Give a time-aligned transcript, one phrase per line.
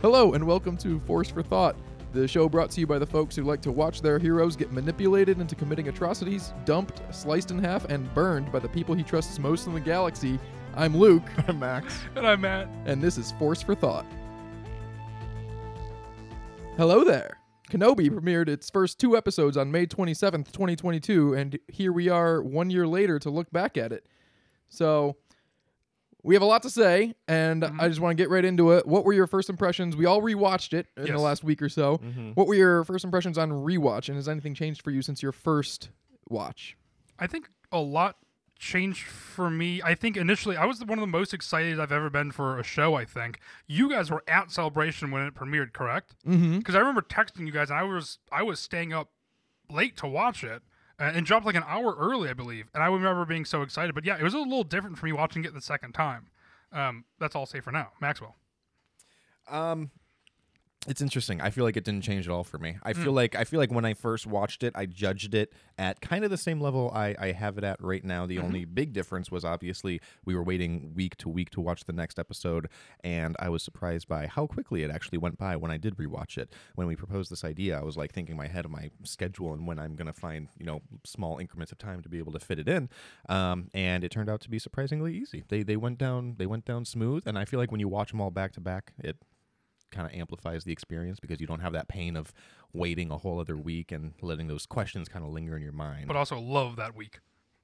[0.00, 1.74] Hello, and welcome to Force for Thought,
[2.12, 4.70] the show brought to you by the folks who like to watch their heroes get
[4.70, 9.40] manipulated into committing atrocities, dumped, sliced in half, and burned by the people he trusts
[9.40, 10.38] most in the galaxy.
[10.76, 11.98] I'm Luke, I'm Max.
[12.14, 12.68] And I'm Matt.
[12.86, 14.06] and this is Force for Thought.
[16.76, 17.38] Hello there.
[17.68, 22.70] Kenobi premiered its first two episodes on May 27th, 2022, and here we are one
[22.70, 24.06] year later to look back at it.
[24.68, 25.16] So,
[26.28, 27.80] we have a lot to say, and Mhm.
[27.80, 28.86] I just want to get right into it.
[28.86, 29.96] What were your first impressions?
[29.96, 31.96] We all rewatched it in the last week or so.
[31.98, 32.32] Mm-hmm.
[32.32, 35.32] What were your first impressions on rewatch, and has anything changed for you since your
[35.32, 35.88] first
[36.28, 36.76] watch?
[37.18, 38.18] I think a lot
[38.58, 39.80] changed for me.
[39.82, 42.62] I think initially I was one of the most excited I've ever been for a
[42.62, 42.94] show.
[42.94, 46.14] I think you guys were at Celebration when it premiered, correct?
[46.26, 46.58] Mm-hmm.
[46.58, 49.12] Because I remember texting you guys, and I was I was staying up
[49.70, 50.62] late to watch it.
[50.98, 52.68] And dropped like an hour early, I believe.
[52.74, 53.94] And I remember being so excited.
[53.94, 56.26] But yeah, it was a little different for me watching it the second time.
[56.72, 57.90] Um, that's all I'll say for now.
[58.00, 58.34] Maxwell.
[59.48, 59.90] Um,
[60.86, 61.40] it's interesting.
[61.40, 62.78] I feel like it didn't change at all for me.
[62.82, 66.00] I feel like I feel like when I first watched it, I judged it at
[66.00, 68.26] kind of the same level I, I have it at right now.
[68.26, 68.44] The Mm-hmm.
[68.44, 72.18] only big difference was obviously we were waiting week to week to watch the next
[72.18, 72.68] episode,
[73.02, 76.38] and I was surprised by how quickly it actually went by when I did rewatch
[76.38, 76.52] it.
[76.76, 79.52] When we proposed this idea, I was like thinking in my head of my schedule
[79.52, 82.40] and when I'm gonna find you know small increments of time to be able to
[82.40, 82.88] fit it in,
[83.28, 85.42] um, and it turned out to be surprisingly easy.
[85.48, 88.12] They they went down they went down smooth, and I feel like when you watch
[88.12, 89.16] them all back to back, it
[89.90, 92.32] kind of amplifies the experience because you don't have that pain of
[92.72, 96.06] waiting a whole other week and letting those questions kind of linger in your mind.
[96.06, 97.20] But also love that week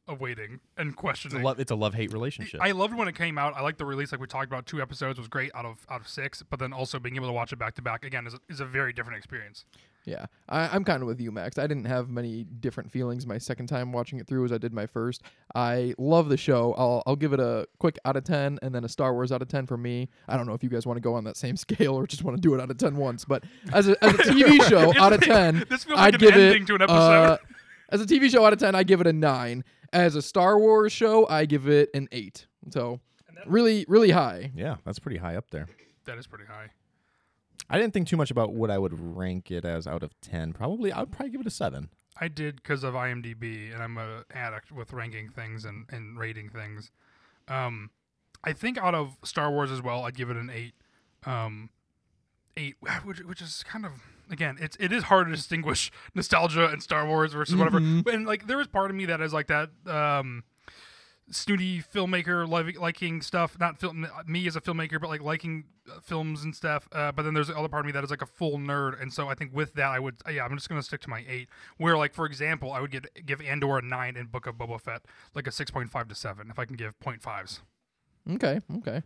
[0.07, 1.55] of waiting and it's a questioning.
[1.59, 2.61] it's a love hate relationship.
[2.63, 3.55] I loved when it came out.
[3.57, 4.67] I liked the release, like we talked about.
[4.67, 7.33] Two episodes was great out of out of six, but then also being able to
[7.33, 9.65] watch it back to back again is a, is a very different experience.
[10.07, 11.57] Yeah, I, I'm kind of with you, Max.
[11.59, 14.73] I didn't have many different feelings my second time watching it through as I did
[14.75, 15.23] my first.
[15.55, 16.75] I love the show.
[16.77, 19.41] I'll I'll give it a quick out of ten, and then a Star Wars out
[19.41, 20.11] of ten for me.
[20.29, 22.23] I don't know if you guys want to go on that same scale or just
[22.23, 24.93] want to do it out of ten once, but as a as a TV show
[24.99, 26.97] out of ten, This feels I'd an give ending it to an episode.
[26.97, 27.39] uh,
[27.91, 29.65] as a TV show out of ten, I give it a nine.
[29.93, 32.47] As a Star Wars show, I give it an eight.
[32.71, 33.01] So
[33.47, 34.51] really, really high.
[34.55, 35.67] yeah, that's pretty high up there.
[36.05, 36.71] that is pretty high.
[37.71, 40.53] I didn't think too much about what I would rank it as out of 10.
[40.53, 41.89] Probably I would probably give it a 7.
[42.21, 46.49] I did because of IMDb, and I'm a addict with ranking things and, and rating
[46.49, 46.93] things.
[47.49, 47.91] Um,
[48.45, 50.75] I think out of Star Wars as well, I'd give it an eight.
[51.27, 51.71] Um,
[52.57, 53.93] eight, which, which is kind of
[54.31, 57.81] again, it's it is hard to distinguish nostalgia and Star Wars versus whatever.
[57.81, 58.05] Mhm.
[58.05, 59.71] But and like there is part of me that is like that.
[59.87, 60.45] Um,
[61.31, 62.47] snooty filmmaker
[62.79, 66.87] liking stuff not film me as a filmmaker but like liking uh, films and stuff
[66.93, 69.01] uh, but then there's the other part of me that is like a full nerd
[69.01, 71.25] and so i think with that i would yeah i'm just gonna stick to my
[71.27, 71.49] eight
[71.79, 74.79] where like for example i would give give andor a nine and book of boba
[74.79, 75.03] fett
[75.35, 77.61] like a 6.5 to 7 if i can give 0.5s
[78.33, 79.03] Okay, okay.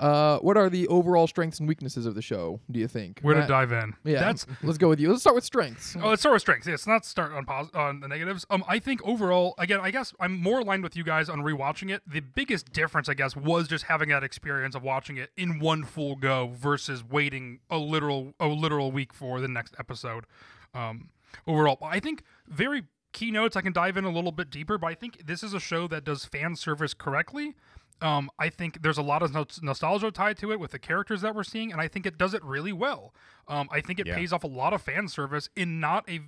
[0.00, 2.60] Uh, what are the overall strengths and weaknesses of the show?
[2.70, 3.18] Do you think?
[3.22, 3.48] where to Matt?
[3.48, 5.08] dive in Yeah, that's let's go with you.
[5.10, 5.96] Let's start with strengths.
[6.00, 6.68] Oh, let's start with strengths.
[6.68, 8.46] Yes, not start on pos- on the negatives.
[8.48, 11.90] Um, I think overall, again, I guess I'm more aligned with you guys on rewatching
[11.92, 12.02] it.
[12.06, 15.84] The biggest difference, I guess, was just having that experience of watching it in one
[15.84, 20.26] full go versus waiting a literal a literal week for the next episode.
[20.74, 21.08] Um,
[21.46, 23.56] overall, I think very keynotes.
[23.56, 25.88] I can dive in a little bit deeper, but I think this is a show
[25.88, 27.56] that does fan service correctly.
[28.00, 31.20] Um, I think there's a lot of nos- nostalgia tied to it with the characters
[31.22, 33.12] that we're seeing, and I think it does it really well.
[33.48, 34.14] Um, I think it Yeah.
[34.14, 36.20] pays off a lot of fan service in not a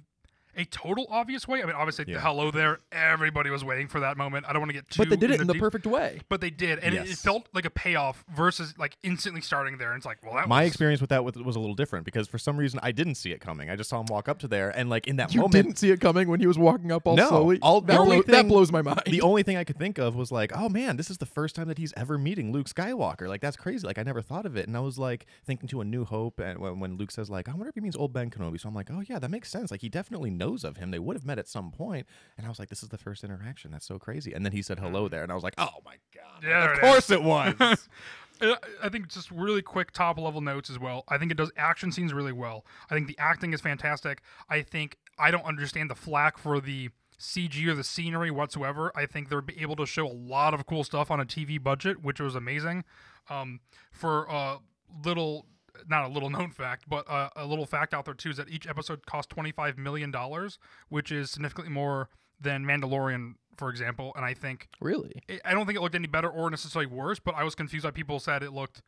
[0.56, 1.62] a total obvious way.
[1.62, 2.20] I mean, obviously, Yeah.
[2.20, 2.78] hello there.
[2.92, 4.46] Everybody was waiting for that moment.
[4.48, 4.98] I don't want to get too.
[4.98, 6.20] but they did it in the deep- perfect way.
[6.28, 9.92] But they did, and it, it felt like a payoff versus like instantly starting there.
[9.92, 12.04] And it's like, well, that My was, experience with that was, was a little different
[12.04, 13.70] because for some reason I didn't see it coming.
[13.70, 15.34] I just saw him walk up to there and like in that moment.
[15.34, 17.58] You moment didn't see it coming when he was walking up all No, slowly.
[17.62, 19.02] all- the that, only blow- that blows my mind.
[19.06, 21.54] the only thing I could think of was like, oh man, this is the first
[21.54, 23.28] time that he's ever meeting Luke Skywalker.
[23.28, 23.86] Like that's crazy.
[23.86, 26.38] Like I never thought of it, and I was like thinking to A New Hope,
[26.40, 28.60] and when, when Luke says like, I wonder if he means old Ben Kenobi.
[28.60, 29.70] So I'm like, oh yeah, that makes sense.
[29.70, 30.90] Like he definitely knows of him.
[30.90, 32.06] They would have met at some point,
[32.36, 33.70] and I was like, this is the first interaction.
[33.70, 34.32] That's so crazy.
[34.32, 36.72] And then he said hello there, and I was like, oh my god, Yeah, there
[36.72, 37.54] of it course it was.
[38.42, 41.04] Uh, I think just really quick top level notes as well.
[41.09, 42.65] I think it does action scenes really well.
[42.91, 44.22] I think the acting is fantastic.
[44.48, 46.88] I think I don't understand the flack for the
[47.18, 48.92] CG or the scenery whatsoever.
[48.97, 52.03] I think they're able to show a lot of cool stuff on a TV budget,
[52.03, 52.84] which was amazing.
[53.28, 53.60] Um,
[53.92, 54.60] for a
[55.04, 55.44] little,
[55.88, 58.48] not a little known fact, but uh, a little fact out there too is that
[58.48, 62.09] each episode cost twenty five million dollars, which is significantly more
[62.41, 64.12] than Mandalorian, for example.
[64.16, 65.22] And I think really?
[65.28, 67.84] it- I don't think it looked any better or necessarily worse, but I was confused
[67.84, 68.82] why people said it looked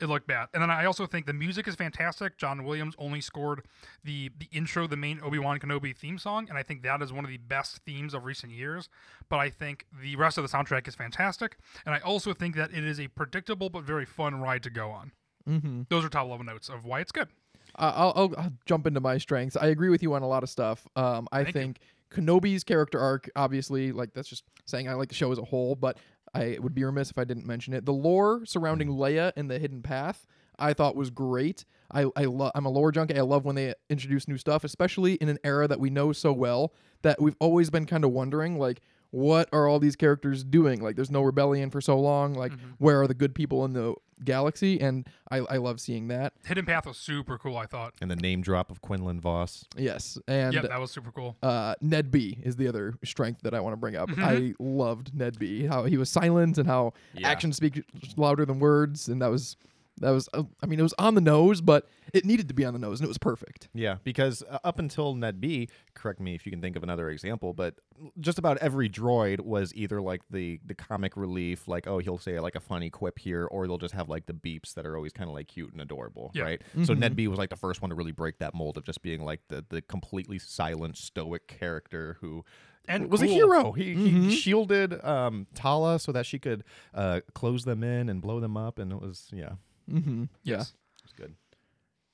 [0.00, 0.48] it looked bad.
[0.52, 2.36] And then I also think the music is fantastic.
[2.36, 3.64] John Williams only scored
[4.02, 7.12] the the intro, the main Obi Wan Kenobi theme song, and I think that is
[7.12, 8.88] one of the best themes of recent years.
[9.28, 12.72] But I think the rest of the soundtrack is fantastic, and I also think that
[12.72, 15.12] it is a predictable but very fun ride to go on.
[15.48, 15.82] Mm-hmm.
[15.88, 17.28] Those are top level notes of why it's good.
[17.76, 19.56] Uh, I'll, I'll, I'll jump into my strengths.
[19.56, 20.86] I agree with you on a lot of stuff.
[20.96, 21.60] Um, I Thank you.
[21.60, 21.78] think
[22.10, 25.74] Kenobi's character arc, obviously, like that's just saying I like the show as a whole,
[25.74, 25.98] but
[26.34, 27.84] I would be remiss if I didn't mention it.
[27.84, 30.26] The lore surrounding Leia and the Hidden Path,
[30.58, 31.64] I thought was great.
[31.92, 32.52] I, I love.
[32.54, 33.16] I'm a lore junkie.
[33.16, 36.32] I love when they introduce new stuff, especially in an era that we know so
[36.32, 38.80] well that we've always been kind of wondering, like,
[39.14, 40.82] what are all these characters doing?
[40.82, 42.34] Like, there's no rebellion for so long.
[42.34, 42.70] Like, Mm-hmm.
[42.78, 43.94] where are the good people in the
[44.24, 44.80] galaxy?
[44.80, 46.32] And I, I love seeing that.
[46.44, 47.56] Hidden Path was super cool.
[47.56, 47.94] I thought.
[48.02, 49.64] And the name drop of Quinlan Vos.
[49.76, 51.36] Yes, and yeah, that was super cool.
[51.42, 54.08] uh, NED-B is the other strength that I want to bring up.
[54.08, 54.22] Mhm.
[54.22, 55.66] I loved NED-B.
[55.66, 57.28] How he was silent and how Yeah.
[57.28, 57.84] actions speak
[58.16, 59.56] louder than words, and that was
[59.98, 60.28] that was.
[60.32, 62.78] Uh, I mean, it was on the nose, but it needed to be on the
[62.78, 63.68] nose, and it was perfect.
[63.74, 67.52] Yeah, because uh, up until NED-B, correct me if you can think of another example,
[67.54, 67.76] but
[68.18, 72.38] just about every droid was either like the the comic relief, like oh he'll say
[72.40, 75.12] like a funny quip here, or they'll just have like the beeps that are always
[75.12, 76.42] kind of like cute and adorable, Yeah.
[76.42, 76.62] right?
[76.84, 79.22] So NED-B was like the first one to really break that mold of just being
[79.24, 82.44] like the the completely silent, stoic character who.
[82.86, 83.72] And was a hero.
[83.72, 88.40] He, he shielded um, Tala so that she could uh, close them in and blow
[88.40, 89.52] them up, and it was yeah,
[89.90, 90.24] Mm-hmm.
[90.42, 90.70] Yeah, Yes.
[90.98, 91.34] it was good.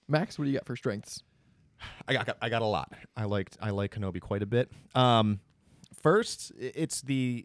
[0.09, 1.23] Max, what do you got for strengths?
[2.07, 2.93] I got I got a lot.
[3.17, 4.71] I liked I like Kenobi quite a bit.
[4.95, 5.41] Um,
[6.03, 7.45] first, it's the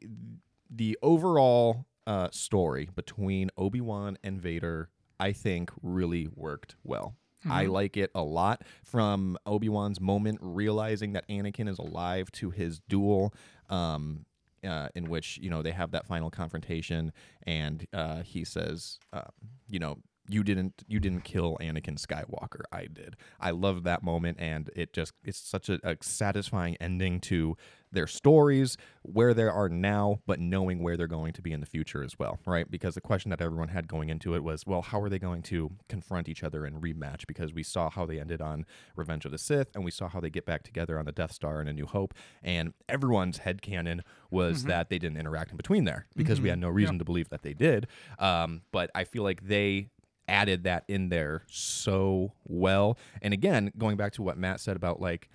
[0.69, 4.89] the overall uh, story between Obi Wan and Vader.
[5.19, 7.16] I think really worked well.
[7.48, 8.63] I like it a lot.
[8.83, 13.33] From Obi Wan's moment realizing that Anakin is alive to his duel.
[13.69, 14.25] Um,
[14.68, 17.13] uh, in which you know they have that final confrontation,
[17.44, 19.22] and uh, he says, uh,
[19.69, 22.62] you know, you didn't you didn't kill Anakin Skywalker.
[22.72, 23.16] I did.
[23.39, 27.57] I love that moment, and it just it's such a, a satisfying ending to
[27.92, 31.66] their stories, where they are now, but knowing where they're going to be in the
[31.66, 32.69] future as well, right?
[32.69, 35.42] Because the question that everyone had going into it was, well, how are they going
[35.44, 37.25] to confront each other and rematch?
[37.25, 38.66] Because we saw how they ended on
[38.98, 41.31] Revenge of the Sith, and we saw how they get back together on the Death
[41.31, 42.13] Star in A New Hope,
[42.44, 46.60] and everyone's head headcanon was that they didn't interact in between there because we had
[46.60, 47.88] no reason to believe that they did.
[48.19, 49.89] Um, but I feel like they
[50.27, 52.98] added that in there so well.
[53.22, 55.30] And again, going back to what Matt said about like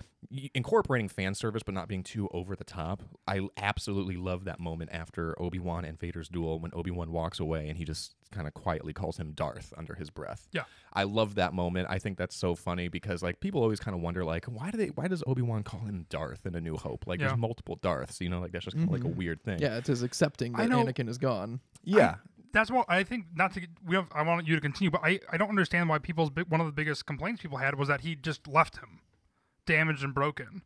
[0.54, 3.02] incorporating fan service but not being too over the top.
[3.26, 7.76] I absolutely love that moment after Obi-Wan and Vader's duel when Obi-Wan walks away and
[7.76, 10.46] he just kind of quietly calls him Darth under his breath.
[10.52, 10.64] Yeah.
[10.92, 11.88] I love that moment.
[11.90, 14.78] I think that's so funny because like people always kind of wonder like why do
[14.78, 17.06] they why does Obi-Wan call him Darth in A New Hope?
[17.06, 17.28] Like Yeah.
[17.28, 19.18] there's multiple Darths, you know, like that's just kind of like a mm-hmm.
[19.18, 19.58] weird thing.
[19.60, 21.60] Yeah, it's his accepting that know- Anakin is gone.
[21.82, 22.16] Yeah.
[22.52, 23.26] That's what I think.
[23.34, 24.08] Not to get, we have.
[24.12, 26.66] I want you to continue, but I, I don't understand why people's big, one of
[26.66, 29.00] the biggest complaints people had was that he just left him
[29.66, 30.62] damaged and broken.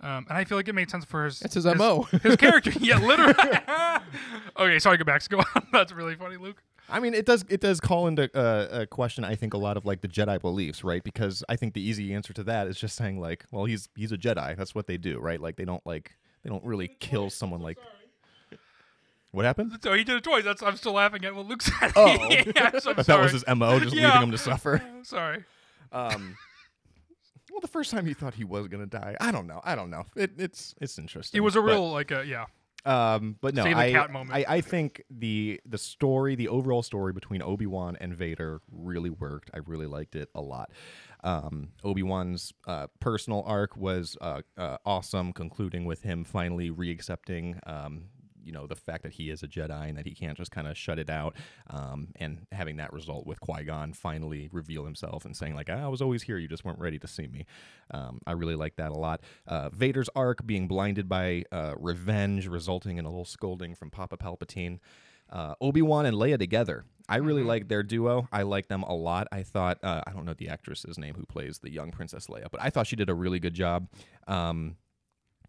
[0.00, 1.42] Um, and I feel like it made sense for his.
[1.42, 2.02] It's his MO.
[2.22, 2.72] His character.
[2.80, 3.34] Yeah, literally.
[4.58, 5.28] okay, sorry, go back.
[5.28, 5.66] Go on.
[5.72, 6.62] That's really funny, Luke.
[6.88, 9.24] I mean, it does it does call into uh, a question.
[9.24, 11.02] I think a lot of like the Jedi beliefs, right?
[11.02, 14.12] Because I think the easy answer to that is just saying like, well, he's he's
[14.12, 14.56] a Jedi.
[14.56, 15.40] That's what they do, right?
[15.40, 16.12] Like they don't like
[16.42, 17.78] they don't really kill someone like.
[19.30, 19.78] What happened?
[19.82, 20.44] So he did it twice.
[20.44, 21.92] That's I'm still laughing at what Luke said.
[21.96, 22.06] Oh.
[22.30, 24.06] yes, I'm That was his mo, just Yeah.
[24.08, 24.82] leaving him to suffer.
[25.02, 25.44] Sorry.
[25.92, 26.36] Um,
[27.50, 29.60] well, the first time he thought he was gonna die, I don't know.
[29.64, 30.04] I don't know.
[30.16, 31.38] It, it's it's interesting.
[31.38, 32.46] It was a but- real like a yeah.
[32.84, 34.34] Um, but no, Save the I, cat moment.
[34.34, 39.10] I I think the the story, the overall story between Obi Wan and Vader really
[39.10, 39.50] worked.
[39.52, 40.70] I really liked it a lot.
[41.24, 47.58] Um, Obi Wan's uh, personal arc was uh, uh, awesome, concluding with him finally re-accepting.
[47.66, 48.04] Um,
[48.48, 50.66] you know the fact that he is a Jedi and that he can't just kind
[50.66, 51.36] of shut it out,
[51.68, 55.86] um, and having that result with Qui Gon finally reveal himself and saying like, "I
[55.88, 57.44] was always here, you just weren't ready to see me."
[57.90, 59.20] Um, I really like that a lot.
[59.46, 64.16] Uh, Vader's arc being blinded by uh, revenge, resulting in a little scolding from Papa
[64.16, 64.78] Palpatine.
[65.30, 66.86] Uh, Obi Wan and Leia together.
[67.06, 68.28] I really like their duo.
[68.32, 69.28] I like them a lot.
[69.30, 72.46] I thought uh, I don't know the actress's name who plays the young Princess Leia,
[72.50, 73.88] but I thought she did a really good job.
[74.26, 74.76] Um,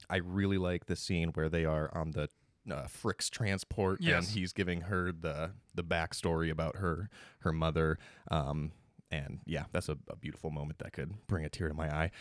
[0.09, 2.29] I really like the scene where they are on the
[2.71, 4.27] uh, Frick's transport, Yes.
[4.27, 7.09] and he's giving her the the backstory about her
[7.39, 7.97] her mother.
[8.31, 8.71] Um,
[9.11, 12.11] and yeah, that's a, a beautiful moment that could bring a tear to my eye.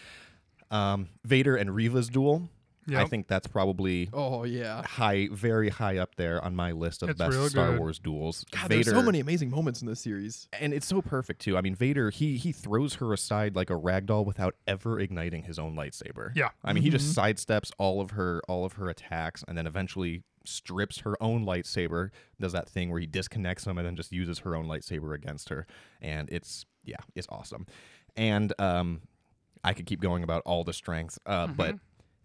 [0.71, 2.49] Um, Vader and Riva's duel.
[2.91, 4.83] I think that's probably Oh yeah.
[4.83, 7.81] high, very high up there on my list of It's best Star good.
[7.81, 8.47] Wars duels.
[8.51, 10.49] God, Vader, there's so many amazing moments in this series.
[10.59, 11.59] and it's so perfect too.
[11.59, 15.43] I mean, Vader he he throws her aside like a rag doll without ever igniting
[15.43, 16.33] his own lightsaber.
[16.35, 16.49] Yeah.
[16.65, 20.23] I mean, he just sidesteps all of her all of her attacks, and then eventually
[20.45, 22.11] strips her own lightsaber.
[22.41, 25.49] Does that thing where he disconnects them and then just uses her own lightsaber against
[25.49, 25.67] her,
[26.01, 27.67] and it's yeah, it's awesome.
[28.17, 29.03] And um,
[29.63, 31.77] I could keep going about all the strengths, uh, but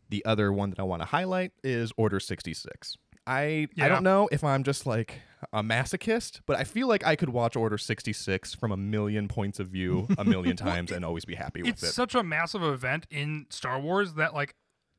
[0.10, 2.98] the other one that I want to highlight is Order sixty six.
[3.26, 7.16] I I don't know if I'm just like a masochist, but I feel like I
[7.16, 11.26] could watch Order 66 from a million points of view a million times and always
[11.26, 11.88] be happy with it's it.
[11.88, 14.56] It's such a massive event in Star Wars that like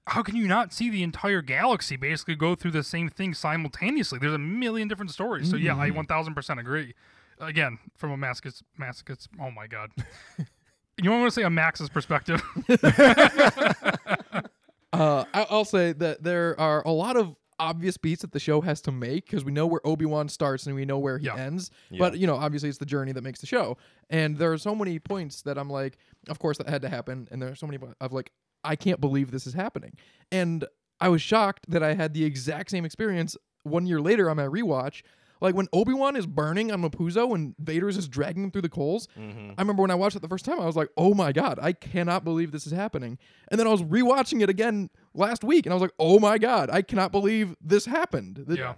[0.06, 4.18] how can you not see the entire galaxy basically go through the same thing simultaneously?
[4.18, 5.49] There's a million different stories.
[5.50, 6.00] So yeah, I Mm-hmm.
[6.12, 6.94] 1000% agree.
[7.40, 9.28] Again, from a masochist, masochist.
[9.40, 9.90] Oh my god.
[11.02, 12.42] you want to say a Max's perspective?
[14.92, 18.61] Uh, I- I'll say that there are a lot of obvious beats that the show
[18.61, 21.26] has to make because we know where Obi Wan starts and we know where he
[21.26, 21.34] Yeah.
[21.34, 21.73] ends.
[21.99, 23.76] But you know, obviously, it's the journey that makes the show.
[24.08, 27.26] And there are so many points that I'm like, of course, that had to happen.
[27.32, 28.30] And there are so many po- of like,
[28.64, 29.97] I can't believe this is happening.
[30.33, 30.64] And
[31.00, 34.47] I was shocked that I had the exact same experience one year later on my
[34.47, 35.02] rewatch.
[35.40, 38.68] Like when Obi Wan is burning on Mapuzo and Vader's just dragging him through the
[38.71, 39.09] coals.
[39.18, 39.50] Mm-hmm.
[39.59, 41.59] I remember when I watched it the first time, I was like, "Oh my god,
[41.61, 43.18] I cannot believe this is happening."
[43.49, 46.38] And then I was rewatching it again last week, and I was like, "Oh my
[46.38, 48.75] god, I cannot believe this happened." The- yeah.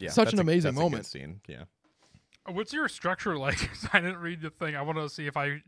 [0.00, 1.06] yeah, such that's an a- amazing that's a good moment.
[1.06, 1.40] scene.
[1.46, 1.64] Yeah.
[2.48, 3.70] What's your structure like?
[3.92, 4.74] I didn't read the thing.
[4.74, 5.62] I want to see if I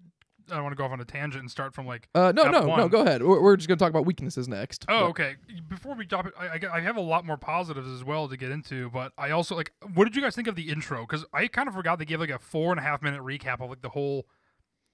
[0.50, 2.44] I don't want to go off on a tangent and start from like Uh, no,
[2.50, 2.88] no, no.
[2.88, 3.22] Go ahead.
[3.22, 4.84] We're, we're just gonna talk about weaknesses next.
[4.88, 5.36] Oh, But- okay.
[5.68, 8.36] Before we drop it, I, I, I have a lot more positives as well to
[8.36, 9.72] get into, but I also like.
[9.94, 11.00] What did you guys think of the intro?
[11.02, 13.60] Because I kind of forgot they gave like a four and a half minute recap
[13.60, 14.26] of like the whole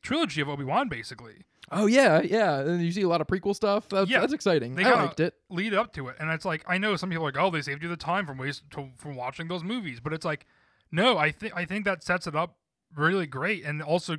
[0.02, 1.44] trilogy of Obi Wan, basically.
[1.70, 2.58] Oh yeah, yeah.
[2.60, 3.88] And you see a lot of prequel stuff.
[3.88, 4.20] That's, Yeah.
[4.20, 4.74] that's exciting.
[4.74, 5.34] They I liked it.
[5.48, 7.62] Lead up to it, and it's like I know some people are like, oh, they
[7.62, 10.44] saved you the time from waste to, from watching those movies, but it's like,
[10.92, 12.58] no, I think I think that sets it up
[12.94, 14.16] really great, and also,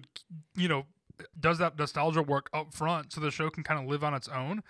[0.55, 0.85] you know,
[1.39, 4.27] does that nostalgia work up front so the show can kind of live on its
[4.27, 4.63] own.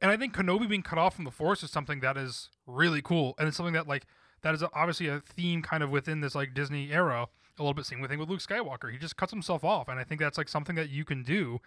[0.00, 3.02] And I think Kenobi being cut off from the Force is something that is really
[3.02, 4.06] cool, and it's something that like
[4.42, 7.28] that is obviously a theme kind of within this like Disney era.
[7.58, 8.90] A little bit same thing with Luke Skywalker.
[8.90, 11.60] He just cuts himself off, and I think that's like something that you can do,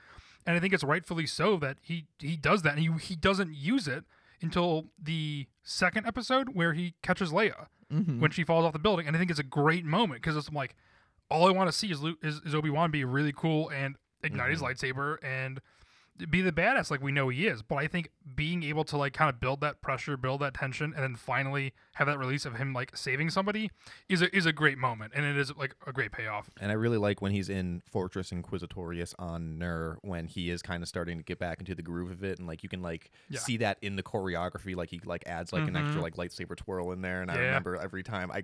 [0.46, 3.54] and I think it's rightfully so that he he does that, and he he doesn't
[3.54, 4.04] use it
[4.42, 8.22] until the second episode where he catches Leia Mm-hmm.
[8.22, 10.52] when she falls off the building, and I think it's a great moment because it's
[10.52, 10.75] like
[11.30, 13.98] all I want to see is Luke, is, is Obi Wan be really cool and
[14.24, 14.68] ignite his mm-hmm.
[14.68, 15.62] lightsaber and
[16.30, 17.62] be the badass like we know he is.
[17.62, 20.94] But I think being able to like kind of build that pressure, build that tension,
[20.94, 23.72] and then finally have that release of him like saving somebody
[24.10, 26.50] is a is a great moment, and it is like a great payoff.
[26.60, 30.84] And I really like when he's in Fortress Inquisitorius on Nur when he is kind
[30.84, 33.12] of starting to get back into the groove of it and like you can like
[33.30, 33.39] Yeah.
[33.39, 36.01] see that in the choreography like he like adds like an extra mm-hmm.
[36.01, 38.44] like lightsaber twirl in there and I remember every time I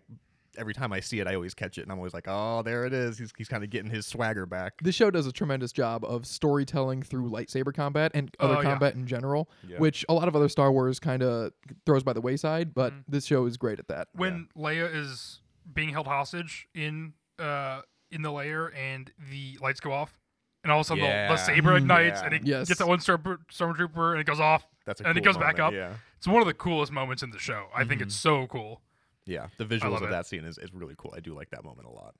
[0.57, 2.85] every time I see it I always catch it and I'm always like oh there
[2.85, 4.73] it is he's, he's kind of getting his swagger back.
[4.81, 8.69] This show does a tremendous job of storytelling through lightsaber combat and other Oh, yeah.
[8.69, 9.77] combat in general, Yeah.
[9.77, 11.51] which a lot of other Star Wars kind of
[11.85, 12.73] throws by the wayside.
[12.73, 13.03] But Mhm.
[13.07, 14.07] this show is great at that.
[14.13, 15.41] when Leia is
[15.71, 20.19] being held hostage in uh in the lair and the lights go off,
[20.63, 21.27] and all of a sudden the, Yeah.
[21.27, 22.25] the saber ignites Yeah.
[22.25, 22.67] and it Yes.
[22.67, 24.65] gets that one storm, stormtrooper and it goes off.
[24.85, 25.71] That's a And it cool goes back up.
[25.73, 25.93] Yeah.
[26.17, 27.67] It's one of the coolest moments in the show.
[27.73, 28.81] I think it's so cool.
[29.29, 29.47] Yeah.
[29.57, 30.09] The visuals of it.
[30.09, 31.13] that scene is, is really cool.
[31.15, 32.15] I do like that moment a lot.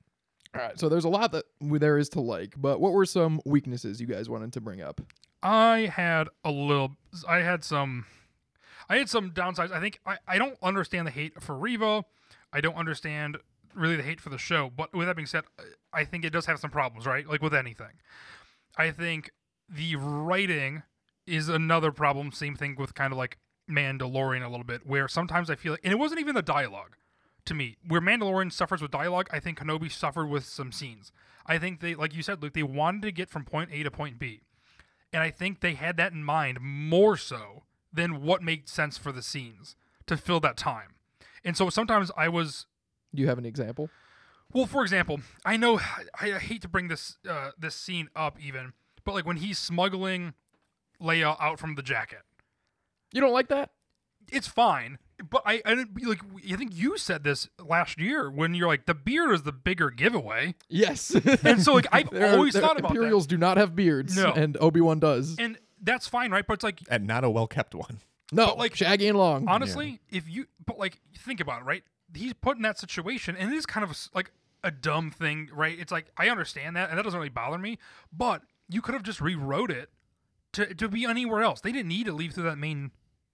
[0.54, 3.40] All right, so there's a lot that there is to like, but what were some
[3.44, 5.00] weaknesses you guys wanted to bring up?
[5.42, 6.96] I had a little.
[7.28, 8.06] I had some.
[8.88, 9.70] I had some downsides.
[9.70, 12.04] I think I, I don't understand the hate for Reva.
[12.52, 13.38] I don't understand
[13.74, 14.70] really the hate for the show.
[14.76, 15.44] But with that being said,
[15.92, 17.26] I think it does have some problems, right?
[17.26, 18.00] Like with anything.
[18.76, 19.30] I think
[19.68, 20.82] the writing
[21.26, 22.32] is another problem.
[22.32, 23.38] Same thing with kind of like
[23.70, 26.96] Mandalorian a little bit, where sometimes I feel like, and it wasn't even the dialogue
[27.50, 27.76] to me.
[27.86, 31.12] Where Mandalorian suffers with dialogue, I think Kenobi suffered with some scenes.
[31.46, 33.90] I think they, like you said, Luke, they wanted to get from point A to
[33.90, 34.40] point B.
[35.12, 39.12] And I think they had that in mind more so than what made sense for
[39.12, 39.74] the scenes
[40.06, 40.94] to fill that time.
[41.44, 42.66] And so sometimes I was
[43.14, 43.90] Do you have an example?
[44.52, 45.78] well, for example, I know
[46.20, 48.72] I, I hate to bring this uh, this scene up even,
[49.04, 50.34] but like when he's smuggling
[51.00, 52.22] Leia out from the jacket,
[53.12, 53.70] You don't like that?
[54.32, 54.98] it's fine.
[55.28, 56.20] But I, I didn't like.
[56.50, 59.90] I think you said this last year when you're like the beard is the bigger
[59.90, 61.10] giveaway, Yes.
[61.44, 62.96] and so like I've There- always there- thought about it.
[62.96, 64.16] Imperials do not have beards.
[64.16, 64.32] No.
[64.32, 65.36] and Obi Wan does.
[65.38, 66.46] and that's fine, right?
[66.46, 68.00] But it's like And not a well kept one.
[68.32, 69.46] no, but, like, like shaggy and long.
[69.48, 71.82] honestly, if you but like think about it, right?
[72.14, 74.32] He's put in that situation, and it is kind of a s like
[74.64, 75.78] a dumb thing, right?
[75.78, 77.78] It's like I understand that, and that doesn't really bother me.
[78.12, 79.90] But you could have just rewrote it
[80.54, 81.60] to to be anywhere else.
[81.60, 82.90] They didn't need to leave through that main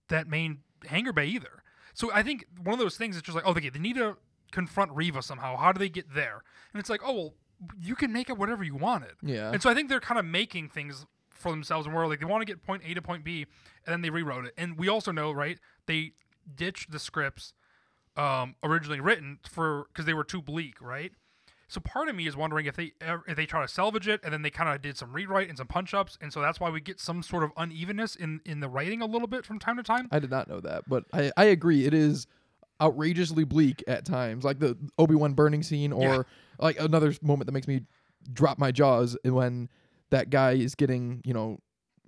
[0.09, 1.63] that main hangar bay either.
[1.97, 4.17] So I think one of those things is just like, oh, okay, they need to
[4.51, 5.57] confront Reva somehow.
[5.57, 6.43] How do they get there?
[6.71, 7.33] And it's like, oh well,
[7.81, 9.13] you can make it whatever you wanted.
[9.23, 9.51] yeah.
[9.51, 12.25] And so I think they're kind of making things for themselves and where like they
[12.25, 13.47] want to get point A to point B
[13.85, 14.53] and then they rewrote it.
[14.59, 16.11] And we also know, right, they
[16.55, 17.53] ditched the scripts
[18.15, 21.13] um, originally written for because they were too bleak, right?
[21.69, 22.93] So part of me is wondering if they
[23.27, 25.57] if they try to salvage it and then they kind of did some rewrite and
[25.57, 28.61] some punch ups, and so that's why we get some sort of unevenness in in
[28.61, 30.07] the writing a little bit from time to time.
[30.11, 31.85] I did not know that, but I, I agree.
[31.85, 32.25] It is
[32.81, 36.23] outrageously bleak at times, like the Obi Wan burning scene, or Yeah.
[36.59, 37.81] like another moment that makes me
[38.31, 39.67] drop my jaws when
[40.09, 41.59] that guy is getting you know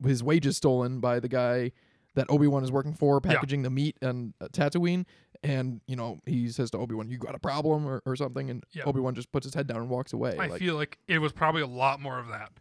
[0.05, 1.73] his wages stolen by the guy
[2.15, 3.33] that Obi Wan is working for, Yeah.
[3.33, 5.05] packaging the meat and uh, Tatooine.
[5.41, 8.49] And you know he says to Obi Wan, "You got a problem or, or something,"
[8.49, 8.83] and Yeah.
[8.85, 10.35] Obi Wan just puts his head down and walks away.
[10.37, 12.51] I like, feel like it was probably a lot more of that.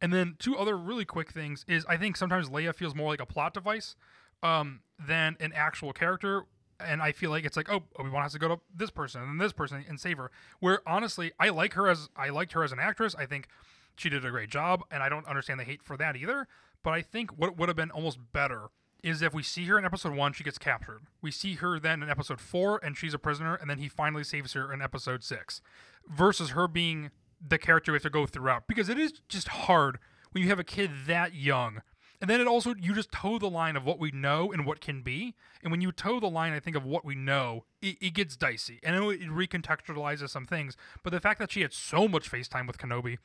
[0.00, 3.20] And then two other really quick things is I think sometimes Leia feels more like
[3.20, 3.96] a plot device
[4.42, 6.44] um, than an actual character.
[6.80, 9.22] And I feel like it's like, oh, Obi Wan has to go to this person
[9.22, 10.30] and this person and save her.
[10.60, 13.16] Where honestly, I like her as I liked her as an actress.
[13.16, 13.48] I think
[13.96, 16.46] she did a great job, and I don't understand the hate for that either.
[16.84, 18.68] But I think what would have been almost better
[19.02, 21.02] is if we see her in episode one, she gets captured.
[21.22, 24.24] We see her then in episode four, and she's a prisoner, and then he finally
[24.24, 25.60] saves her in episode six,
[26.08, 27.10] versus her being
[27.46, 28.66] the character we have to go throughout.
[28.66, 29.98] Because it is just hard
[30.32, 31.82] when you have a kid that young.
[32.20, 34.80] And then it also, you just toe the line of what we know and what
[34.80, 35.36] can be.
[35.62, 38.36] And when you toe the line, I think, of what we know, it, it gets
[38.36, 38.80] dicey.
[38.82, 40.76] And I it recontextualizes some things.
[41.04, 43.18] But the fact that she had so much FaceTime with Kenobi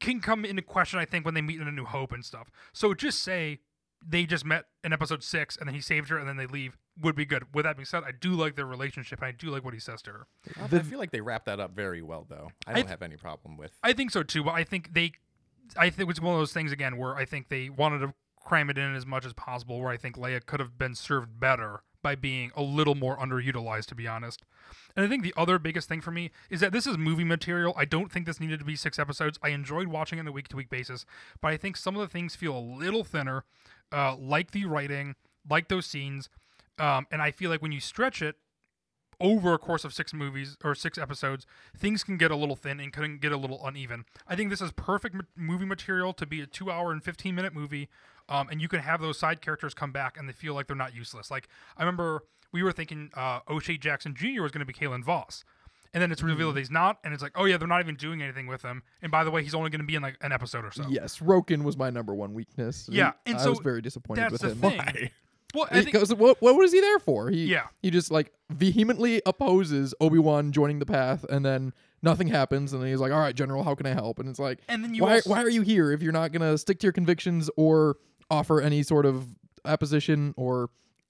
[0.00, 2.50] can come into question, I think, when they meet in A New Hope and stuff.
[2.72, 3.60] So just say
[4.06, 6.78] they just met in episode six and then he saved her and then they leave
[7.00, 7.44] would be good.
[7.54, 9.80] With that being said, I do like their relationship and I do like what he
[9.80, 10.26] says to her.
[10.60, 12.50] I feel like they wrapped that up very well, though.
[12.66, 13.72] I don't th- have any problem with.
[13.82, 15.12] I think so too, but I think they,
[15.76, 18.70] I think it's one of those things again where I think they wanted to cram
[18.70, 19.80] it in as much as possible.
[19.80, 23.86] Where I think Leia could have been served better by being a little more underutilized,
[23.86, 24.42] to be honest.
[24.96, 27.74] And I think the other biggest thing for me is that this is movie material.
[27.76, 29.38] I don't think this needed to be six episodes.
[29.42, 31.04] I enjoyed watching it on a week to week basis,
[31.40, 33.44] but I think some of the things feel a little thinner,
[33.92, 35.14] uh, like the writing,
[35.48, 36.28] like those scenes.
[36.78, 38.36] Um, and I feel like when you stretch it,
[39.20, 42.78] over a course of six movies or six episodes, things can get a little thin
[42.80, 44.04] and can get a little uneven.
[44.26, 47.52] I think this is perfect movie material to be a two hour and 15 minute
[47.54, 47.88] movie.
[48.28, 50.76] Um, and you can have those side characters come back and they feel like they're
[50.76, 51.30] not useless.
[51.30, 54.42] Like, I remember we were thinking uh, O'Shea Jackson Jr.
[54.42, 55.44] was going to be Kalen Voss.
[55.94, 56.62] And then it's revealed that mm.
[56.62, 56.98] he's not.
[57.04, 58.82] And it's like, oh, yeah, they're not even doing anything with him.
[59.02, 60.84] And by the way, he's only going to be in like an episode or so.
[60.88, 62.88] Yes, Roken was my number one weakness.
[62.90, 64.84] Yeah, and I so was very disappointed that's with the him.
[64.92, 65.10] thing.
[65.54, 67.30] Well, I think, Because what what was he there for?
[67.30, 67.68] He Yeah.
[67.80, 71.72] he just like vehemently opposes Obi Wan joining the path, and then
[72.02, 74.38] nothing happens, and then he's like, "All right, General, how can I help?" And it's
[74.38, 76.78] like, and then you why also, why are you here if you're not gonna stick
[76.80, 77.96] to your convictions or
[78.30, 79.26] offer any sort of
[79.64, 80.68] opposition or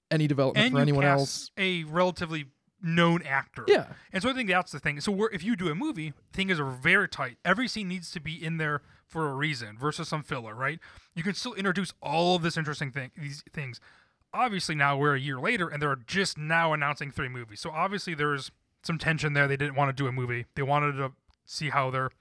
[0.09, 1.51] any development and for anyone else?
[1.57, 2.45] a relatively
[2.81, 3.65] known actor.
[3.67, 5.01] Yeah, And so I think that's the thing.
[5.01, 7.37] So we're, if you do a movie, things are very tight.
[7.43, 10.79] Every scene needs to be in there for a reason versus some filler, right?
[11.15, 13.79] You can still introduce all of this interesting thing, these things.
[14.33, 17.59] Obviously, now we're a year later, and they're just now announcing three movies.
[17.59, 18.51] So obviously, there's
[18.83, 19.47] some tension there.
[19.47, 20.45] They didn't want to do a movie.
[20.55, 21.13] They wanted to
[21.45, 22.11] see how their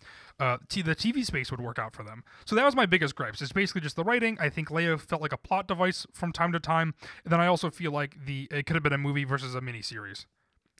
[0.40, 2.24] uh, t- the TV space would work out for them.
[2.46, 3.42] So that was my biggest gripes.
[3.42, 4.38] It's basically just the writing.
[4.40, 6.94] I think Leia felt like a plot device from time to time.
[7.24, 9.60] And then I also feel like the it could have been a movie versus a
[9.60, 10.26] miniseries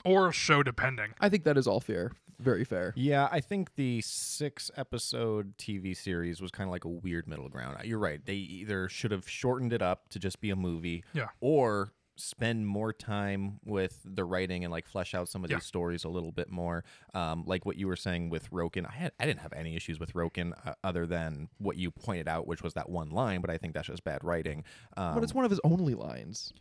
[0.05, 1.15] or a show, depending.
[1.21, 2.93] I think that is all fair, very fair.
[2.97, 7.49] Yeah, I think the six episode TV series was kind of like a weird middle
[7.49, 7.77] ground.
[7.85, 8.25] You're right.
[8.25, 11.29] They either should have shortened it up to just be a movie, Yeah.
[11.41, 15.59] or spend more time with the writing and like flesh out some of Yeah.
[15.59, 16.83] these stories a little bit more.
[17.15, 20.01] Um, like what you were saying with Roken, I had I didn't have any issues
[20.01, 23.41] with Roken uh, other than what you pointed out, which was that one line.
[23.41, 24.65] But I think that's just bad writing.
[24.97, 26.53] Um, but it's one of his only lines.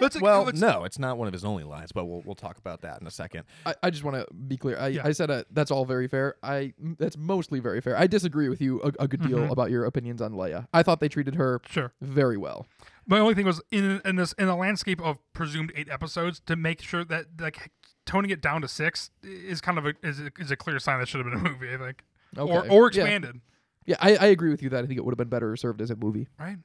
[0.00, 2.58] Let's well, let's- no, it's not one of his only lines, but we'll we'll talk
[2.58, 3.44] about that in a second.
[3.66, 4.78] I, I just want to be clear.
[4.78, 5.02] I, Yeah.
[5.04, 6.36] I said uh, that's all very fair.
[6.42, 7.96] I that's mostly very fair.
[7.98, 9.50] I disagree with you a, a good deal Mhm.
[9.50, 10.66] about your opinions on Leia.
[10.72, 11.92] I thought they treated her Sure.
[12.00, 12.66] very well.
[13.06, 16.56] My only thing was in in this in a landscape of presumed eight episodes to
[16.56, 17.70] make sure that like
[18.06, 20.98] toning it down to six is kind of a is a, is a clear sign
[21.00, 21.72] that should have been a movie.
[21.74, 22.02] I think,
[22.36, 22.68] or Okay.
[22.68, 23.02] or Yeah.
[23.02, 23.40] expanded,
[23.86, 25.80] Yeah, I, I agree with you that I think it would have been better served
[25.82, 26.28] as a movie.
[26.38, 26.56] right?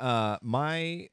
[0.00, 1.08] Uh, my,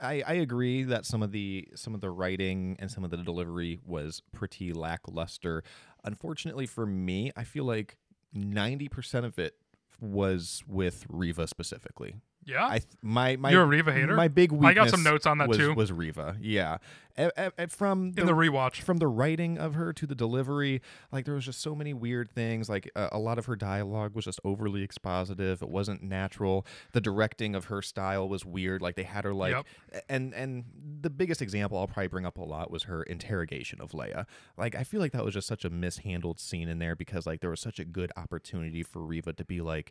[0.00, 3.16] I, I agree that some of the some of the writing and some of the
[3.16, 5.62] delivery was pretty lackluster.
[6.04, 7.96] Unfortunately for me, I feel like
[8.32, 9.54] ninety percent of it
[10.00, 12.14] was with Reva specifically.
[12.48, 14.14] Yeah, I th- my my You're a Reva hater?
[14.16, 15.74] My big weakness I got some notes on that was, too.
[15.74, 16.36] Was Reva?
[16.40, 16.78] Yeah,
[17.18, 18.80] A- a- a- from in the rewatch.
[18.80, 20.80] from the writing of her to the delivery
[21.12, 24.14] like there was just so many weird things like uh, a lot of her dialogue
[24.14, 28.94] was just overly expositive it wasn't natural the directing of her style was weird like
[28.96, 29.66] they had her like Yep.
[30.08, 30.64] and and
[31.02, 34.24] the biggest example i'll probably bring up a lot was her interrogation of leia
[34.56, 37.40] like i feel like that was just such a mishandled scene in there because like
[37.40, 39.90] there was such a good opportunity for Reva to be like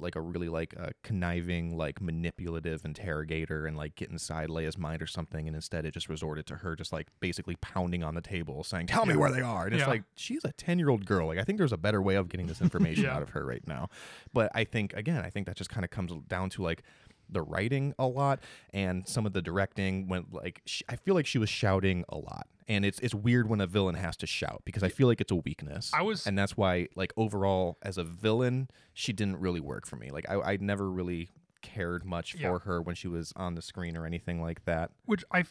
[0.00, 5.00] like a really like a conniving like manipulative interrogator and like get inside leia's mind
[5.00, 8.20] or something and instead it just resorted to her just like basically pounding on the
[8.20, 9.88] table saying tell me where they are and it's Yeah.
[9.88, 12.28] like she's a 10 year old girl like i think there's a better way of
[12.28, 13.14] getting this information Yeah.
[13.16, 13.88] out of her right now
[14.32, 16.82] but i think again i think that just kind of comes down to like
[17.30, 18.40] the writing a lot
[18.72, 22.16] and some of the directing when like sh- I feel like she was shouting a
[22.16, 22.46] lot.
[22.66, 25.32] And it's it's weird when a villain has to shout because I feel like it's
[25.32, 25.90] a weakness.
[25.94, 29.96] I was- and that's why like overall as a villain, she didn't really work for
[29.96, 30.10] me.
[30.10, 31.30] Like I I never really
[31.62, 32.50] cared much Yeah.
[32.50, 34.90] for her when she was on the screen or anything like that.
[35.06, 35.44] which I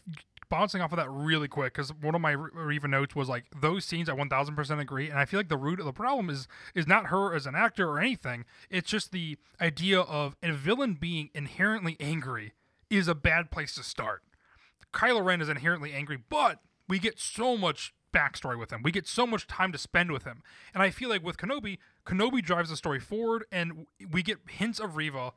[0.49, 3.45] bouncing off of that really quick because one of my Re- Reva notes was like
[3.59, 5.93] those scenes I one thousand percent agree, and I feel like the root of the
[5.93, 8.45] problem is is not her as an actor or anything.
[8.69, 12.53] It's just the idea of a villain being inherently angry
[12.89, 14.23] is a bad place to start.
[14.93, 18.81] Kylo Ren is inherently angry, but we get so much backstory with him.
[18.83, 20.41] We get so much time to spend with him,
[20.73, 24.79] and I feel like with Kenobi, Kenobi drives the story forward, and we get hints
[24.79, 25.33] of Reva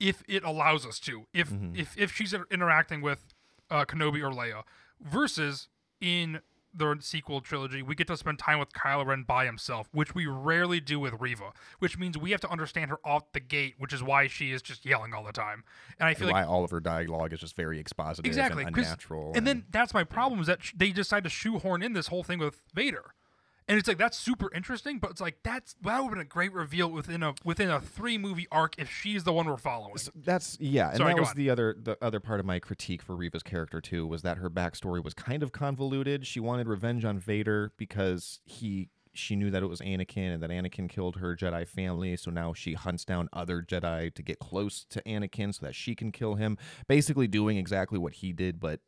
[0.00, 1.26] if it allows us to.
[1.32, 1.76] If mm-hmm.
[1.76, 3.33] if if she's inter- interacting with
[3.70, 4.62] uh, Kenobi or Leia,
[5.00, 5.68] versus
[6.00, 6.40] in
[6.76, 10.26] the sequel trilogy, we get to spend time with Kylo Ren by himself, which we
[10.26, 13.92] rarely do with Reva, Which means we have to understand her off the gate, which
[13.92, 15.62] is why she is just yelling all the time.
[15.98, 18.64] And I feel And like why all of her dialogue is just very expositive exactly
[18.64, 19.32] and unnatural.
[19.34, 22.24] And then that's my problem is that sh- they decide to shoehorn in this whole
[22.24, 23.14] thing with Vader.
[23.66, 26.24] And it's like that's super interesting, but it's like that's that would have been a
[26.24, 29.94] great reveal within a within a three movie arc if she's the one we're following.
[30.14, 31.36] That's yeah, and Sorry, that was on.
[31.36, 34.50] the other the other part of my critique for Reva's character too was that her
[34.50, 36.26] backstory was kind of convoluted.
[36.26, 40.50] She wanted revenge on Vader because he she knew that it was Anakin and that
[40.50, 44.84] Anakin killed her Jedi family, so now she hunts down other Jedi to get close
[44.90, 46.58] to Anakin so that she can kill him.
[46.86, 48.80] Basically doing exactly what he did, but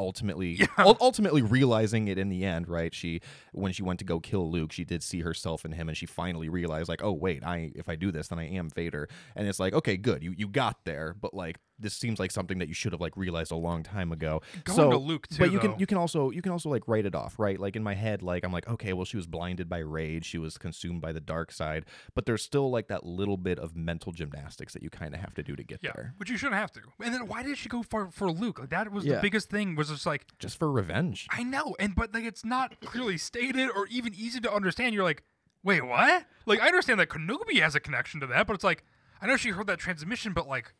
[0.00, 2.94] ultimately ul- ultimately realizing it in the end right?
[2.94, 3.20] She
[3.52, 6.06] when she went to go kill luke she did see herself in him and she
[6.06, 9.08] finally realized like oh wait i if i do this then i am vader.
[9.36, 11.14] And it's like okay good you you got there.
[11.20, 14.12] But like this seems like something that you should have like realized a long time
[14.12, 16.68] ago Going so to Luke, too, but you can you can also you can also
[16.68, 19.16] like write it off right like in my head like i'm like okay well she
[19.16, 22.88] was blinded by rage she was consumed by the dark side but there's still like
[22.88, 25.80] that little bit of mental gymnastics that you kind of have to do to get
[25.82, 26.80] Yeah, there which you shouldn't have to.
[27.02, 28.58] And then why did she go for for Luke?
[28.58, 29.76] Like that was the biggest thing.
[29.76, 33.70] Was just like just for revenge I know, and but like it's not clearly stated
[33.74, 34.94] or even easy to understand.
[34.94, 35.22] You're like,
[35.62, 36.24] wait, what?
[36.46, 38.84] Like I understand that Kenobi has a connection to that, but it's like
[39.20, 40.74] I know she heard that transmission, but like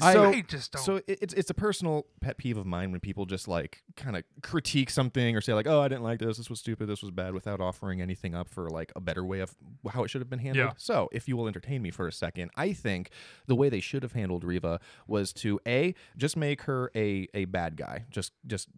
[0.00, 0.82] so, I just don't.
[0.82, 4.16] So it- it's it's a personal pet peeve of mine when people just like kind
[4.16, 6.36] of critique something or say like, "Oh, I didn't like this.
[6.38, 6.86] This was stupid.
[6.86, 9.54] This was bad," without offering anything up for like a better way of
[9.90, 10.68] how it should have been handled.
[10.70, 10.74] Yeah.
[10.76, 13.10] So if you will entertain me for a second, I think
[13.46, 17.44] the way they should have handled Reva was to a just make her a a
[17.46, 18.04] bad guy.
[18.10, 18.68] Just just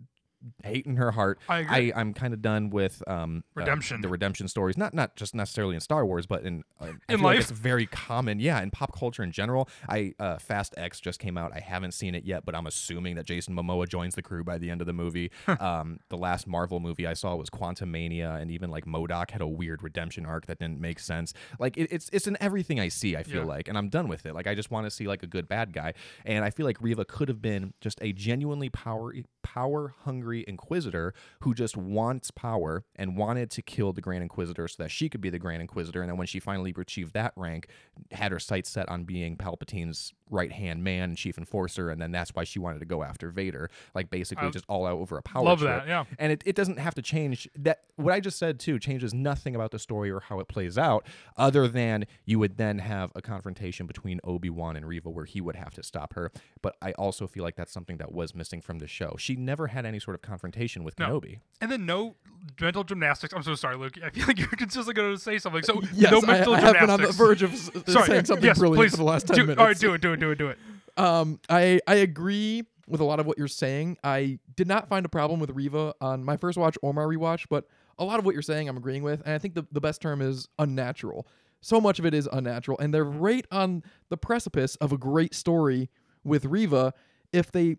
[0.64, 1.38] hate in her heart.
[1.48, 1.92] I agree.
[1.92, 4.00] I, am kind of done with um uh, Redemption.
[4.00, 4.76] the redemption stories.
[4.76, 7.40] Not not just necessarily in Star Wars, but in uh, In feel like life?
[7.40, 8.38] it's very common.
[8.40, 9.68] Yeah, in pop culture in general.
[9.88, 11.52] I uh, Fast X just came out.
[11.54, 14.58] I haven't seen it yet, but I'm assuming that Jason Momoa joins the crew by
[14.58, 15.30] the end of the movie.
[15.60, 19.48] um, the last Marvel movie I saw was Quantumania, and even like MODOK had a
[19.48, 21.32] weird redemption arc that didn't make sense.
[21.58, 23.16] Like it, it's it's in everything I see.
[23.16, 23.46] I feel Yeah.
[23.48, 24.34] like, and I'm done with it.
[24.34, 26.80] Like I just want to see like a good bad guy, and I feel like
[26.80, 29.12] Reva could have been just a genuinely power
[29.54, 34.82] power hungry Inquisitor who just wants power and wanted to kill the Grand Inquisitor so
[34.82, 36.02] that she could be the Grand Inquisitor.
[36.02, 37.68] And then when she finally achieved that rank,
[38.12, 41.90] had her sights set on being Palpatine's right hand man and chief enforcer.
[41.90, 44.86] And then that's why she wanted to go after Vader, like basically I just all
[44.86, 45.70] out over a power love trip.
[45.70, 46.04] that, yeah.
[46.18, 47.80] And it, it doesn't have to change that.
[47.96, 51.06] What I just said too changes nothing about the story or how it plays out,
[51.36, 55.40] other than you would then have a confrontation between Obi Wan and Reva where he
[55.40, 56.30] would have to stop her.
[56.62, 59.16] But I also feel like that's something that was missing from the show.
[59.18, 61.20] She never had any sort of confrontation with No.
[61.20, 61.40] Kenobi.
[61.60, 62.16] and then no
[62.60, 63.32] mental gymnastics.
[63.34, 63.94] I'm so sorry, Luke.
[64.04, 65.62] I feel like you're consistently going to say something.
[65.62, 66.90] So Yes, no I, mental I have been gymnastics.
[66.90, 67.56] on the verge of
[67.88, 69.60] sorry, saying something yes, brilliant please for the last ten do, minutes.
[69.60, 70.58] All right, do it, do it, do it, do it.
[70.96, 73.98] Um, I I agree with a lot of what you're saying.
[74.02, 77.46] I did not find a problem with Reva on my first watch or my rewatch,
[77.50, 77.66] but
[77.98, 80.00] a lot of what you're saying I'm agreeing with, and I think the, the best
[80.00, 81.26] term is unnatural.
[81.60, 85.34] So much of it is unnatural, and they're right on the precipice of a great
[85.34, 85.90] story
[86.24, 86.94] with Reva
[87.32, 87.76] if they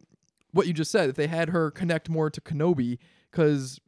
[0.52, 2.98] what you just said, if they had her connect more to Kenobi,
[3.32, 3.80] because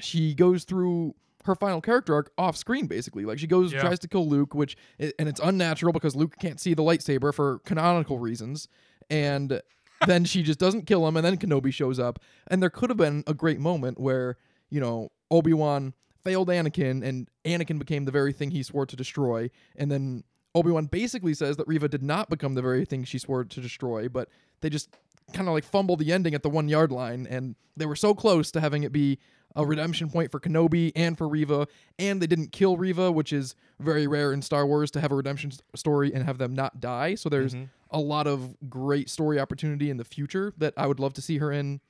[0.00, 3.80] she goes through her final character arc off screen basically like she goes Yeah.
[3.80, 7.60] tries to kill luke which and it's unnatural because luke can't see the lightsaber for
[7.60, 8.68] canonical reasons
[9.08, 9.62] and
[10.06, 12.98] then she just doesn't kill him and then kenobi shows up and there could have
[12.98, 14.36] been a great moment where
[14.68, 19.48] you know obi-wan failed anakin and anakin became the very thing he swore to destroy
[19.76, 20.22] and then
[20.54, 24.06] obi-wan basically says that Reva did not become the very thing she swore to destroy
[24.08, 24.28] but
[24.60, 24.90] they just
[25.32, 28.14] kind of like fumbled the ending at the one yard line and they were so
[28.14, 29.18] close to having it be
[29.56, 31.66] a redemption point for Kenobi and for Reva,
[31.98, 35.16] and they didn't kill Reva, which is very rare in Star Wars to have a
[35.16, 37.14] redemption story and have them not die.
[37.14, 37.64] So there's mm-hmm.
[37.90, 41.38] a lot of great story opportunity in the future that I would love to see
[41.38, 41.80] her in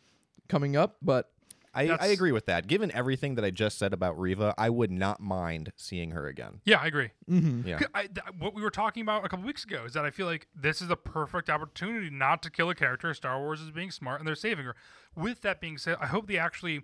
[0.48, 0.96] coming up.
[1.03, 1.31] But
[1.79, 2.67] I, I agree with that.
[2.67, 6.61] Given everything that I just said about Reva, I would not mind seeing her again.
[6.64, 7.11] Yeah, I agree.
[7.31, 7.67] Mm-hmm.
[7.69, 7.79] Yeah.
[7.79, 10.11] 'Cause I, th- what we were talking about a couple weeks ago is that I
[10.11, 13.12] feel like this is a perfect opportunity not to kill a character.
[13.14, 14.75] Star Wars is being smart and they're saving her.
[15.17, 16.83] With that being said, I hope they actually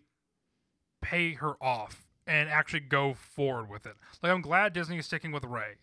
[1.02, 3.94] pay her off and actually go forward with it.
[4.22, 5.74] Like I'm glad Disney is sticking with Ray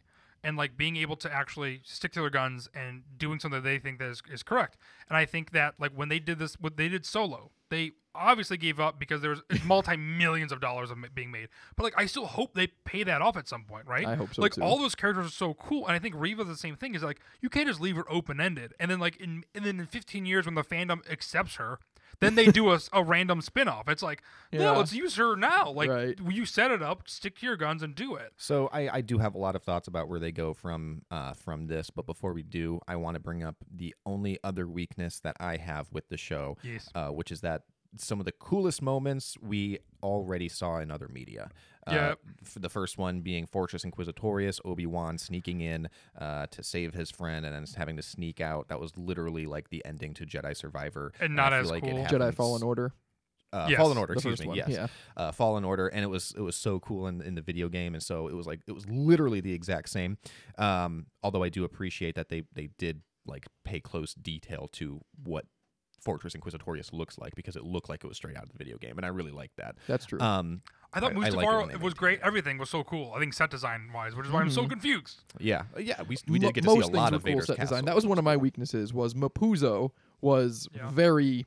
[0.44, 3.78] and like being able to actually stick to their guns and doing something that they
[3.80, 4.78] think that is, is correct.
[5.10, 8.58] And I think that like when they did this, what they did solo, they obviously
[8.58, 11.48] gave up because there was multi millions of dollars of being made.
[11.76, 14.06] But like I still hope they pay that off at some point, right?
[14.06, 14.62] I hope so, Like too.
[14.62, 16.96] all those characters are so cool, and I think Reva's the same thing.
[16.96, 19.80] Is like you can't just leave her open ended, and then like in and then
[19.80, 21.80] in 15 years when the fandom accepts her.
[22.20, 23.88] Then they do a, a random spin off.
[23.90, 24.22] It's like,
[24.52, 24.60] Yeah.
[24.60, 25.72] no, let's use her now.
[25.72, 26.20] Like, Right.
[26.30, 28.34] you set it up, stick to your guns, and do it.
[28.38, 31.34] So I, I do have a lot of thoughts about where they go from uh,
[31.34, 35.20] from this, but before we do, I want to bring up the only other weakness
[35.22, 36.90] that I have with the show, Yes.
[36.96, 37.64] uh, which is that
[37.98, 41.50] some of the coolest moments we already saw in other media.
[41.88, 42.20] Uh, Yep.
[42.44, 47.10] f- the first one being Fortress Inquisitorius, Obi Wan sneaking in uh, to save his
[47.12, 48.68] friend and then having to sneak out.
[48.70, 51.90] That was literally like the ending to Jedi Survivor, And not feel as like it
[51.92, 52.00] cool.
[52.06, 52.94] Jedi happens- Fallen Order.
[53.54, 54.48] Uh, Yes, Fallen Order, The excuse me.
[54.48, 54.56] one.
[54.58, 54.88] Yes, Yeah.
[55.18, 57.94] uh, Fallen Order, and it was it was so cool in, in the video game,
[57.96, 60.18] and so it was like it was literally the exact same.
[60.58, 65.48] Um, although I do appreciate that they they did like pay close detail to what
[66.02, 68.78] Fortress Inquisitorius looks like because it looked like it was straight out of the video
[68.78, 69.76] game, and I really like that.
[69.88, 70.20] That's true.
[70.20, 70.62] Um,
[70.94, 72.20] I thought I- I like it Mustafar was make great.
[72.22, 73.14] Everything was so cool.
[73.16, 74.70] I think set design wise, which is why I'm so Mhm.
[74.72, 75.22] confused.
[75.40, 77.32] yeah, Uh, yeah, we we did get to most see a lot were of cool
[77.34, 77.76] Vader's set castle.
[77.78, 77.86] design.
[77.86, 78.94] That was one of my weaknesses.
[78.94, 80.90] Was Mapuzo was Yeah.
[80.90, 81.46] very Blah.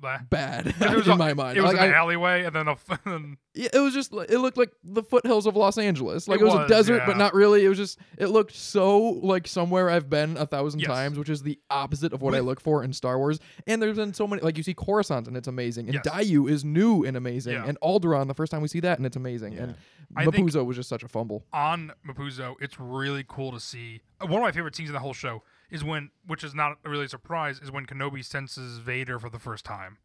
[0.00, 1.56] Bad It was in a- my mind.
[1.56, 4.12] It was Like, an I- alleyway, and then a f- and Yeah, it was just
[4.12, 6.28] it looked like the foothills of Los Angeles.
[6.28, 7.06] Like It it, was, was, a desert, yeah.
[7.06, 7.64] but not really.
[7.64, 10.88] It was just it looked so like somewhere I've been a thousand Yes.
[10.88, 13.38] times, which is the opposite of what I With- look for in Star Wars.
[13.66, 16.06] And there's been so many like you see Coruscant and it's amazing, and Yes.
[16.06, 17.64] Daiyu is new and amazing, Yeah.
[17.66, 19.74] and Alderaan the first time we see that and it's amazing, and
[20.16, 21.44] I think- Mapuzo was just such a fumble.
[21.52, 24.02] on Mapuzo, it's really cool to see.
[24.20, 26.78] uh, One of my favorite scenes in the whole show is when, which is not
[26.84, 29.98] really a surprise, is when Kenobi senses Vader for the first time.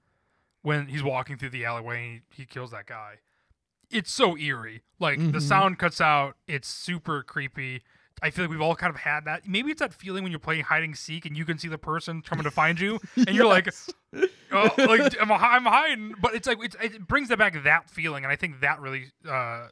[0.62, 3.16] When he's walking through the alleyway and he, he kills that guy.
[3.90, 4.84] It's so eerie.
[5.00, 5.42] Like the Mhm.
[5.42, 6.36] sound cuts out.
[6.48, 7.82] It's super creepy.
[8.22, 9.48] I feel like we've all kind of had that.
[9.48, 11.78] Maybe it's that feeling when you're playing hide and seek and you can see the
[11.78, 13.74] person coming to find you, and you're like,
[14.52, 18.32] oh, like I'm, I'm hiding, but it's like it's, it brings back that feeling, and
[18.32, 19.70] I think that really, uh, I,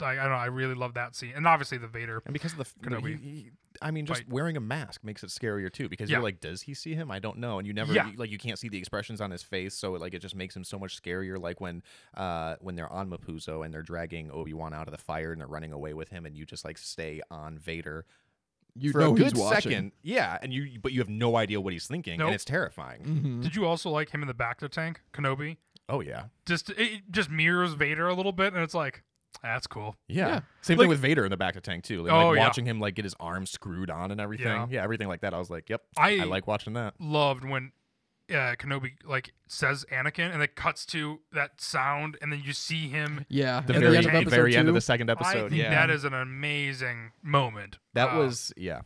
[0.00, 2.20] I don't know, I really love that scene, and obviously the Vader.
[2.26, 3.18] And because of the, the Kenobi.
[3.20, 3.50] he- he-
[3.82, 4.28] I mean, just Fight.
[4.32, 5.88] wearing a mask makes it scarier too.
[5.88, 6.16] Because Yeah.
[6.16, 7.10] you're like, does he see him?
[7.10, 8.08] I don't know, and you never Yeah.
[8.10, 10.54] you- like you can't see the expressions on his face, so like it just makes
[10.54, 11.40] him so much scarier.
[11.40, 11.82] Like when,
[12.14, 15.40] uh, when they're on Mapuzo and they're dragging Obi Wan out of the fire and
[15.40, 18.04] they're running away with him, and you just like stay on Vader
[18.76, 19.70] You for know a good he's watching.
[19.72, 22.26] second, yeah, and you but you have no idea what he's thinking, Nope.
[22.28, 23.02] and it's terrifying.
[23.02, 23.42] Mhm.
[23.42, 25.56] Did you also like him in the back of the tank, Kenobi?
[25.88, 29.02] Oh yeah, Just it just mirrors Vader a little bit, and it's like
[29.42, 29.96] that's cool.
[30.08, 30.26] yeah.
[30.28, 30.40] Yeah.
[30.62, 32.02] Same Like- thing with Vader in the back of tank too.
[32.02, 32.42] Like, Oh, like yeah.
[32.44, 34.46] watching him like get his arm screwed on and everything.
[34.46, 34.66] Yeah.
[34.70, 34.82] Yeah.
[34.84, 35.32] everything like that.
[35.34, 36.94] I was like, yep, I, I like watching that.
[36.98, 37.72] loved when
[38.30, 42.88] uh, Kenobi like says Anakin, and it cuts to that sound, and then you see
[42.88, 43.26] him.
[43.28, 45.50] Yeah, The very, the end of the episode very end of the second I episode.
[45.50, 47.78] think yeah, that is an amazing moment.
[47.94, 48.82] That Uh, was yeah.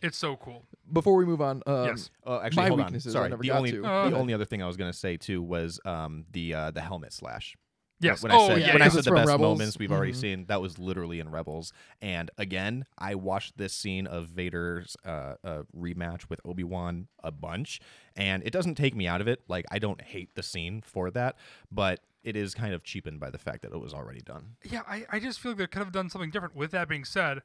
[0.00, 0.64] it's so cool.
[0.90, 3.22] Before we move on, um, yes, Oh, actually, my hold weaknesses I on.
[3.22, 3.82] Sorry, never the got only to.
[3.82, 4.14] the okay.
[4.16, 7.56] only other thing I was gonna say too was um the uh the helmet slash.
[8.00, 8.22] Yes.
[8.22, 8.84] When oh I said, yeah, when yeah.
[8.84, 9.58] I said the best Rebels.
[9.58, 10.20] moments we've already Mhm.
[10.20, 11.72] seen, that was literally in Rebels.
[12.00, 17.30] And again, I watched this scene of Vader's uh, uh, rematch with Obi Wan a
[17.30, 17.80] bunch,
[18.16, 19.42] and it doesn't take me out of it.
[19.48, 21.36] Like I don't hate the scene for that,
[21.70, 24.56] but it is kind of cheapened by the fact that it was already done.
[24.64, 26.54] Yeah, I, I just feel like they could have done something different.
[26.56, 27.42] With that being said,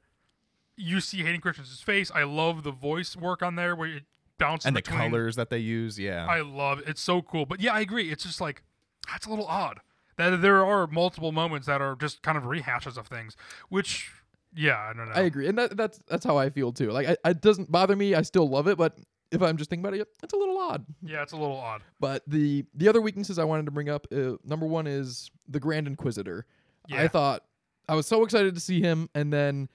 [0.76, 2.12] you see Hayden Christensen's face.
[2.14, 4.04] I love the voice work on there where it
[4.40, 6.26] bounces And the colors that they use, yeah.
[6.28, 6.86] I love it.
[6.88, 7.46] It's so cool.
[7.46, 8.12] But yeah, I agree.
[8.12, 8.64] It's just like
[9.10, 9.80] that's a little odd.
[10.18, 13.36] That there are multiple moments that are just kind of rehashes of things,
[13.70, 14.12] which
[14.56, 15.16] yeah, I don't know.
[15.16, 16.92] I agree, and that, that's that's how I feel too.
[16.92, 18.16] Like, I, it doesn't bother me.
[18.16, 18.98] I still love it, but
[19.32, 20.86] if I'm just thinking about it, it's a little odd.
[21.02, 21.82] yeah, it's a little odd.
[22.00, 25.60] But the the other weaknesses I wanted to bring up, uh, number one is the
[25.60, 26.46] Grand Inquisitor.
[26.88, 27.02] Yeah.
[27.02, 27.44] I thought
[27.90, 29.70] I was so excited to see him, and then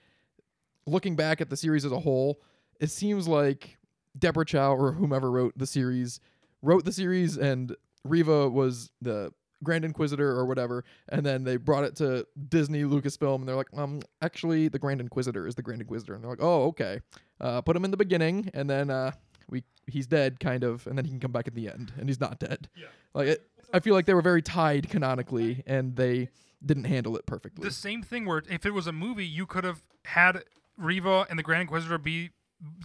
[0.86, 2.40] looking back at the series as a whole,
[2.80, 3.78] it seems like
[4.18, 6.20] Deborah Chow or whomever wrote the series
[6.62, 7.74] wrote the series, and
[8.04, 13.36] Reva was the Grand Inquisitor or whatever, and then they brought it to Disney Lucasfilm,
[13.36, 16.42] and they're like, um, actually, the Grand Inquisitor is the Grand Inquisitor, and they're like,
[16.42, 17.00] oh, okay,
[17.40, 19.12] uh, put him in the beginning, and then uh,
[19.48, 22.08] we he's dead, kind of, and then he can come back at the end, and
[22.08, 22.68] he's not dead.
[22.76, 22.86] Yeah.
[23.14, 26.28] Like it, I feel like they were very tied canonically, and they
[26.64, 27.64] didn't handle it perfectly.
[27.64, 30.44] The same thing where if it was a movie, you could have had
[30.76, 32.30] Reva and the Grand Inquisitor be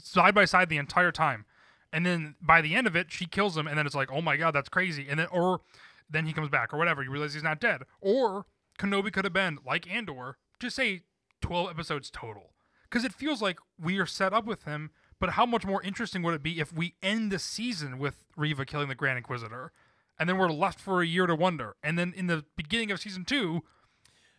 [0.02, 1.46] side by side the entire time.
[1.92, 4.22] And then by the end of it, she kills him, and then it's like, oh
[4.22, 5.06] my god, that's crazy.
[5.08, 5.62] And then, or
[6.10, 7.04] then he comes back or whatever.
[7.04, 7.84] You realize he's not dead.
[8.02, 8.46] Or
[8.80, 11.02] Kenobi could have been like Andor, just say
[11.42, 12.54] 12 episodes total.
[12.84, 16.22] Because it feels like we are set up with him, but how much more interesting
[16.24, 19.72] would it be if we end the season with Reva killing the Grand Inquisitor?
[20.20, 21.76] And then we're left for a year to wonder.
[21.82, 23.63] And then in the beginning of season two,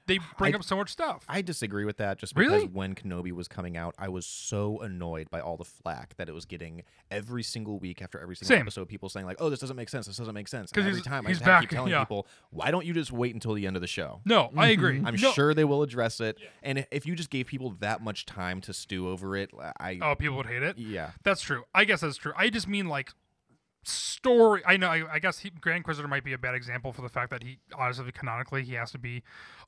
[0.06, 1.24] they bring I- up so much stuff.
[1.28, 2.66] I disagree with that just because Really?
[2.66, 6.32] when Kenobi was coming out, I was so annoyed by all the flack that it
[6.32, 8.62] was getting every single week after every single Same.
[8.62, 8.88] episode.
[8.88, 10.06] People saying like, "Oh, this doesn't make sense.
[10.06, 12.00] This doesn't make sense." 'Cause And every time I he's have to keep telling yeah.
[12.00, 14.70] people, "Why don't you just wait until the end of the show?" no, I mm-hmm.
[14.72, 15.02] agree.
[15.04, 18.26] I'm No- sure they will address it, and if you just gave people that much
[18.26, 20.76] time to stew over it, I Oh, people would hate it.
[20.78, 21.12] yeah.
[21.22, 21.64] That's true.
[21.74, 22.32] I guess that's true.
[22.36, 23.12] I just mean like
[23.88, 24.62] story.
[24.66, 24.88] I know.
[24.88, 27.42] I, I guess he, Grand Inquisitor might be a bad example for the fact that
[27.42, 29.22] he obviously canonically he has to be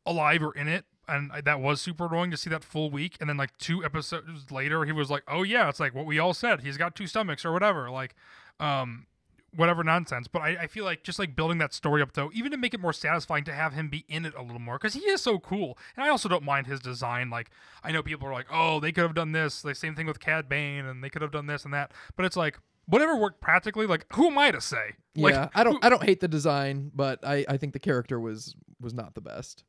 [0.05, 3.17] alive or in it, and I- that was super annoying to see that full week.
[3.21, 6.19] And then like two episodes later, he was like, "Oh yeah, it's like what we
[6.19, 6.61] all said.
[6.61, 8.15] He's got two stomachs or whatever." Like,
[8.61, 9.07] um.
[9.55, 12.51] Whatever nonsense, but I, I feel like just like building that story up though, even
[12.51, 14.93] to make it more satisfying to have him be in it a little more, because
[14.93, 17.31] he is so cool, and I also don't mind his design.
[17.31, 17.49] Like
[17.83, 20.21] I know people are like, oh, they could have done this, like same thing with
[20.21, 23.41] Cad Bane, and they could have done this and that, but it's like whatever worked
[23.41, 23.87] practically.
[23.87, 24.95] Like who am I to say?
[25.17, 27.79] Like, yeah, I don't who- I don't hate the design, but I, I think the
[27.79, 29.65] character was was not the best.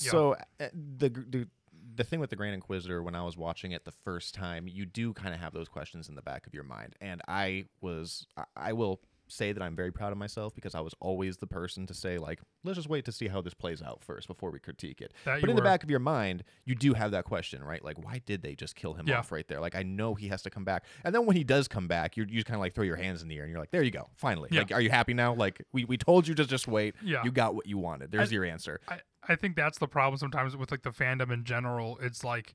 [0.00, 0.10] Yeah.
[0.10, 1.48] So uh, the, the
[1.96, 4.86] the thing with the Grand Inquisitor when I was watching it the first time, you
[4.86, 8.26] do kind of have those questions in the back of your mind, and I was
[8.36, 11.46] I- I will say that I'm very proud of myself because I was always the
[11.46, 14.50] person to say like let's just wait to see how this plays out first before
[14.50, 15.12] we critique it.
[15.24, 17.84] That but you in the back of your mind, you do have that question, right?
[17.84, 19.18] Like why did they just kill him Yeah.
[19.20, 19.60] off right there?
[19.60, 22.16] Like I know he has to come back, and then when he does come back,
[22.16, 23.82] you're, you kind of like throw your hands in the air and you're like, there
[23.82, 24.48] you go, finally.
[24.52, 24.60] Yeah.
[24.60, 25.34] Like are you happy now?
[25.34, 26.94] Like we we told you to just wait.
[27.02, 27.22] Yeah.
[27.24, 28.10] You got what you wanted.
[28.12, 28.80] There's I- your answer.
[28.88, 31.98] I, I think that's the problem sometimes with like the fandom in general.
[32.02, 32.54] It's like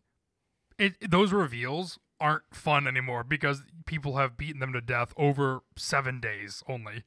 [0.77, 6.19] it those reveals aren't fun anymore because people have beaten them to death over seven
[6.19, 7.03] days only,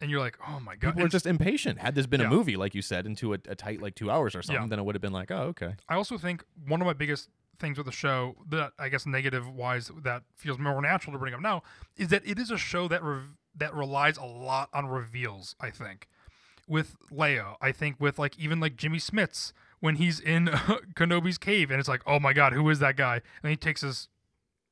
[0.00, 0.90] and you're like, oh my god.
[0.90, 1.78] People And just impatient.
[1.80, 2.26] Had this been Yeah.
[2.28, 4.68] a movie, like you said, into a, a tight like two hours or something, Yeah.
[4.68, 5.74] then it would have been like, oh, okay.
[5.88, 9.48] I also think one of my biggest things with the show that I guess negative
[9.48, 11.62] wise that feels more natural to bring up now
[11.96, 15.54] is that it is a show that rev- that relies a lot on reveals.
[15.60, 16.08] I think
[16.66, 20.46] with Leia, I think with like even like Jimmy Smits when he's in
[20.94, 23.20] Kenobi's cave and it's like, oh my god, who is that guy?
[23.42, 24.08] And he takes his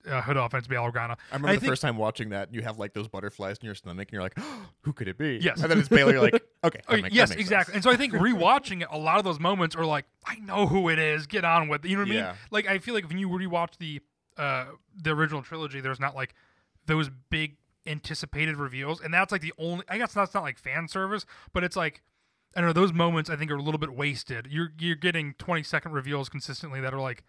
[0.09, 1.15] uh, hood off and it's Bail I remember
[1.49, 4.09] I the think- first time watching that, you have like those butterflies in your stomach,
[4.09, 4.37] and you're like,
[4.83, 5.39] who could it be?
[5.41, 5.61] Yes.
[5.63, 6.13] And then it's Bailey.
[6.15, 6.35] You're like,
[6.65, 6.81] okay.
[6.89, 7.75] Okay, make- that yes, makes exactly.
[7.75, 10.67] And so I think rewatching it, a lot of those moments are like, I know
[10.67, 11.27] who it is.
[11.27, 11.89] Get on with it.
[11.91, 12.27] You know what I Yeah.
[12.29, 12.35] mean?
[12.51, 14.01] Like I feel like when you rewatch the
[14.37, 14.65] uh
[15.01, 16.35] the original trilogy, there's not like
[16.87, 19.85] those big anticipated reveals, and that's like the only.
[19.89, 22.03] I guess that's not like fan service, but it's like.
[22.55, 22.75] I don't know.
[22.75, 24.47] Those moments I think are a little bit wasted.
[24.51, 27.25] You're you're getting 20 second reveals consistently that are like,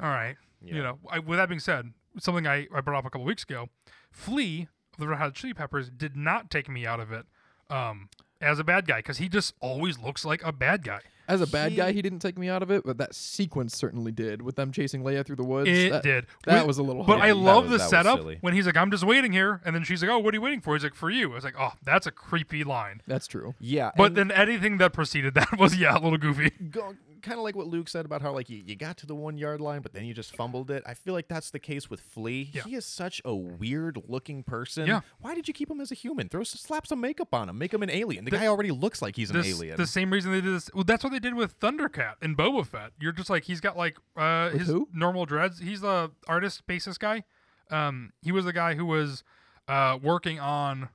[0.00, 0.98] all right, you know.
[1.10, 3.68] I, with that being said, something I, I brought up a couple weeks ago,
[4.10, 7.24] Flea of the Red Hot Chili Peppers did not take me out of it
[7.70, 8.08] um,
[8.40, 11.00] as a bad guy because he just always looks like a bad guy.
[11.28, 13.76] As a bad guy, He- he didn't take me out of it, but that sequence
[13.76, 15.68] certainly did with them chasing Leia through the woods.
[15.70, 16.26] It that, did.
[16.46, 17.04] That With- was a little.
[17.04, 17.22] But hard.
[17.22, 19.84] I that love was- the setup when he's like, "I'm just waiting here," and then
[19.84, 21.54] she's like, "Oh, what are you waiting for?" He's like, "For you." I was like,
[21.58, 23.54] "Oh, that's a creepy line." That's true.
[23.60, 23.92] yeah.
[23.96, 26.50] But then anything that preceded that was yeah, a little goofy.
[26.50, 29.14] go, kind of like what Luke said about how like you, you got to the
[29.14, 30.82] one yard line, but then you just fumbled it.
[30.86, 32.50] I feel like that's the case with Flea.
[32.52, 32.62] Yeah.
[32.62, 34.86] He is such a weird looking person.
[34.86, 35.00] Yeah.
[35.20, 36.28] Why did you keep him as a human?
[36.28, 37.58] Throw s- slap some makeup on him.
[37.58, 38.24] Make him an alien.
[38.24, 39.76] The, guy already looks like he's an This- alien.
[39.76, 40.70] The same reason they did this.
[40.74, 42.92] Well, that's what they did with Thundercat and Boba Fett.
[43.00, 44.88] You're just like he's got like uh, his who?
[44.92, 45.60] normal dreads.
[45.60, 47.24] He's the artist basis guy.
[47.70, 49.22] Um, he was the guy who was
[49.68, 50.88] uh working on.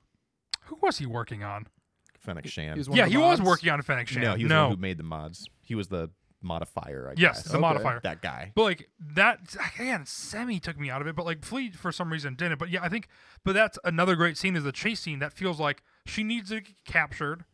[0.65, 1.67] Who was he working on?
[2.19, 2.75] Fennec Shand.
[2.75, 4.25] he was yeah, of the he was working on Fennec Shand.
[4.25, 4.55] no, he was no.
[4.55, 5.47] the one who made the mods.
[5.67, 6.09] He was the
[6.41, 7.09] modifier.
[7.09, 7.51] I yes, guess.
[7.51, 7.61] the Okay.
[7.61, 7.99] modifier.
[8.03, 8.51] that guy.
[8.55, 11.15] But like that again, semi took me out of it.
[11.15, 12.57] But like Flea for some reason didn't.
[12.57, 13.07] But yeah, I think.
[13.43, 16.61] But that's another great scene is the chase scene that feels like she needs to
[16.61, 17.45] get captured.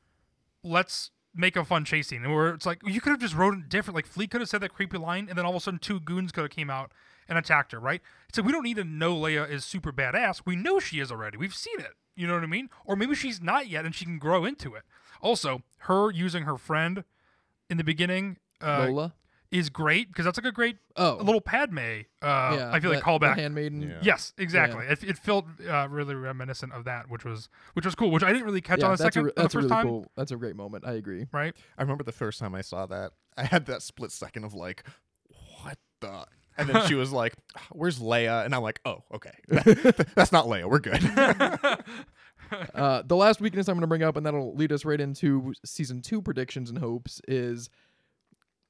[0.63, 2.23] Let's make a fun chase scene.
[2.23, 3.95] And where it's like you could have just wrote it different.
[3.95, 5.99] Like Flea could have said that creepy line, and then all of a sudden two
[5.99, 6.91] goons could have came out
[7.27, 7.79] and attacked her.
[7.79, 8.01] Right?
[8.29, 10.41] It's like we don't need to know Leia is super badass.
[10.45, 11.37] We know she is already.
[11.37, 11.93] We've seen it.
[12.15, 12.69] You know what I mean?
[12.85, 14.83] Or maybe she's not yet, and she can grow into it.
[15.19, 17.03] Also, her using her friend
[17.69, 18.37] in the beginning.
[18.61, 19.13] Uh, Lola.
[19.51, 21.77] is great because that's like a great Oh, a little Padme.
[21.79, 23.35] Uh, yeah, I feel like the- callback.
[23.35, 23.81] The handmaiden.
[23.81, 23.99] Yeah.
[24.01, 24.85] Yes, exactly.
[24.85, 28.09] It, it felt uh, really reminiscent of that, which was which was cool.
[28.11, 29.57] Which I didn't really catch Yeah, on the second, a, re- on the that's a
[29.57, 29.85] first really time.
[29.87, 30.11] cool.
[30.15, 30.85] That's a great moment.
[30.87, 31.25] I agree.
[31.31, 31.53] Right?
[31.77, 34.83] I remember the first time I saw that, I had that split second of like,
[35.61, 36.25] what the?
[36.57, 37.33] And then she was like,
[37.71, 40.69] "Where's Leia?" And I'm like, "Oh, okay, that's not Leia.
[40.69, 41.01] We're good."
[42.73, 45.53] Uh, the last weakness I'm going to bring up, and that'll lead us right into
[45.65, 47.69] season two predictions and hopes, is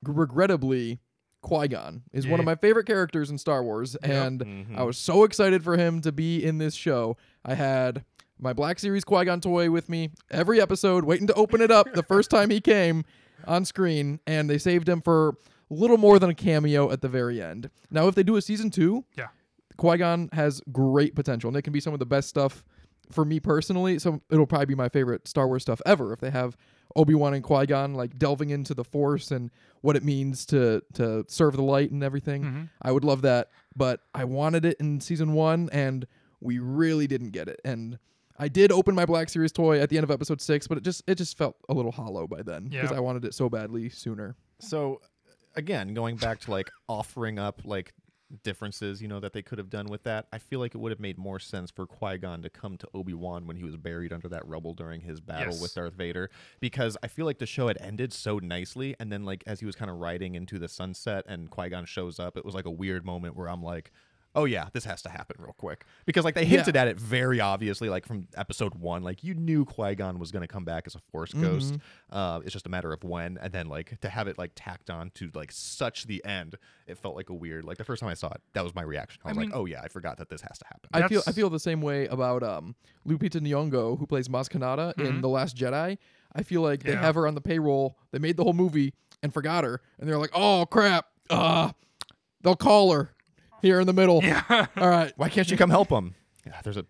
[0.04, 1.00] regrettably
[1.42, 4.24] Qui Gon is one of my favorite characters in Star Wars, Yeah.
[4.28, 4.78] and Mhm.
[4.78, 7.18] I was so excited for him to be in this show.
[7.44, 8.06] I had
[8.40, 11.94] my Black Series Qui Gon toy with me every episode, waiting to open it up
[11.94, 13.04] the first time he came
[13.46, 15.36] on screen, and they saved him for
[15.70, 17.70] a little more than a cameo at the very end.
[17.92, 19.28] Now, if they do a season two, Yeah.
[19.76, 22.64] Qui Gon has great potential, and it can be some of the best stuff
[23.14, 24.00] for me personally.
[24.00, 26.58] So it'll probably be my favorite Star Wars stuff ever if they have
[26.96, 29.50] Obi Wan and Qui Gon like delving into the Force and
[29.82, 32.44] what it means to to serve the light and everything.
[32.44, 32.70] Mhm.
[32.82, 36.06] I would love that, but I wanted it in season one, and
[36.42, 37.60] we really didn't get it.
[37.66, 37.98] And
[38.38, 40.84] I did open my Black Series toy at the end of episode six, but it
[40.84, 42.98] just it just felt a little hollow by then because Yeah.
[42.98, 44.36] I wanted it so badly sooner.
[44.60, 45.02] So
[45.56, 47.94] again, going back to like offering up like
[48.44, 50.92] differences, you know, that they could have done with that, I feel like it would
[50.92, 53.78] have made more sense for Qui Gon to come to Obi Wan when he was
[53.78, 55.62] buried under that rubble during his battle Yes.
[55.62, 56.30] with Darth Vader,
[56.60, 59.66] because I feel like the show had ended so nicely, and then like as he
[59.66, 62.66] was kind of riding into the sunset and Qui Gon shows up, it was like
[62.66, 63.92] a weird moment where I'm like.
[64.36, 66.48] Oh yeah, this has to happen real quick because like they Yeah.
[66.58, 70.32] hinted at it very obviously, like from episode one, like you knew Qui Gon was
[70.32, 71.78] gonna come back as a Force ghost.
[72.10, 74.90] Uh, it's just a matter of when, and then like to have it like tacked
[74.90, 76.56] on to like such the end,
[76.88, 77.64] it felt like a weird.
[77.64, 79.22] Like the first time I saw it, that was my reaction.
[79.24, 80.90] I I was mean- like, oh yeah, I forgot that this has to happen.
[80.94, 82.76] I feel I feel the same way about um,
[83.08, 85.22] Lupita Nyong'o, who plays Maz Kanata in Mhm.
[85.22, 85.98] The Last Jedi.
[86.36, 87.02] I feel like they Yeah.
[87.02, 87.98] have her on the payroll.
[88.12, 91.06] They made the whole movie and forgot her, and they're like, "Oh crap!
[91.30, 91.72] Uh,
[92.42, 93.14] they'll call her
[93.64, 94.68] here in the middle." Yeah.
[94.78, 95.12] All right.
[95.18, 96.14] Why can't you come help him?
[96.46, 96.86] Yeah, there's a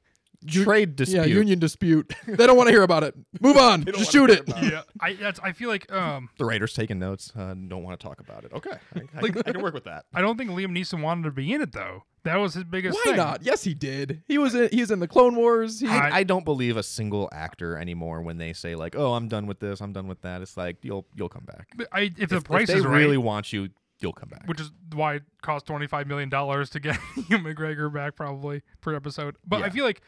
[0.46, 1.20] trade dispute.
[1.20, 2.14] Yeah, union dispute.
[2.28, 3.16] they don't want to hear about it.
[3.40, 3.86] Move on.
[3.86, 4.50] Just shoot hear it.
[4.62, 4.82] yeah.
[5.00, 7.32] I that's I feel like um The writers taking notes.
[7.34, 8.52] Uh, don't want to talk about it.
[8.54, 10.04] Okay, I, I, Like- can, I can work with that.
[10.14, 12.04] I don't think Liam Neeson wanted to be in it though.
[12.24, 13.16] That was his biggest Why thing.
[13.18, 13.42] not?
[13.44, 14.24] Yes, he did.
[14.30, 14.70] He was in.
[14.72, 15.80] He's in the Clone Wars.
[15.82, 19.28] He, I- I don't believe a single actor anymore when they say like, "Oh, I'm
[19.30, 19.82] done with this.
[19.82, 21.68] I'm done with that." It's like you'll you'll come back.
[21.76, 23.70] But I if the If, price if they is right, really want you,
[24.00, 24.48] you'll come back.
[24.48, 26.98] which is why it cost twenty five million dollars to get
[27.30, 29.36] Ewan McGregor back probably per episode.
[29.46, 30.02] But I feel like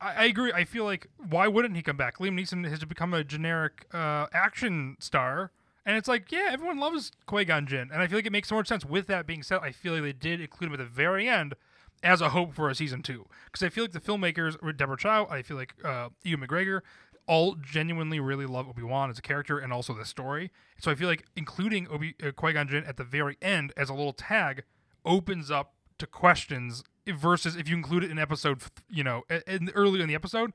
[0.00, 0.52] I, I agree.
[0.52, 2.18] I feel like why wouldn't he come back?
[2.18, 5.52] Liam Neeson has become a generic uh, action star.
[5.86, 8.48] And it's like, yeah, everyone loves Qui Gon Jinn, and I feel like it makes
[8.48, 8.84] so much sense.
[8.84, 11.54] With that being said, I feel like they did include him at the very end
[12.02, 15.26] as a hope for a season two, because I feel like the filmmakers, Deborah Chow,
[15.30, 16.82] I feel like uh, Ewan McGregor,
[17.26, 20.50] all genuinely really love Obi Wan as a character and also the story.
[20.78, 23.88] So I feel like including Obi uh, Qui Gon Jinn at the very end as
[23.88, 24.64] a little tag
[25.04, 30.02] opens up to questions versus if you include it in episode, you know, in, earlier
[30.02, 30.52] in the episode,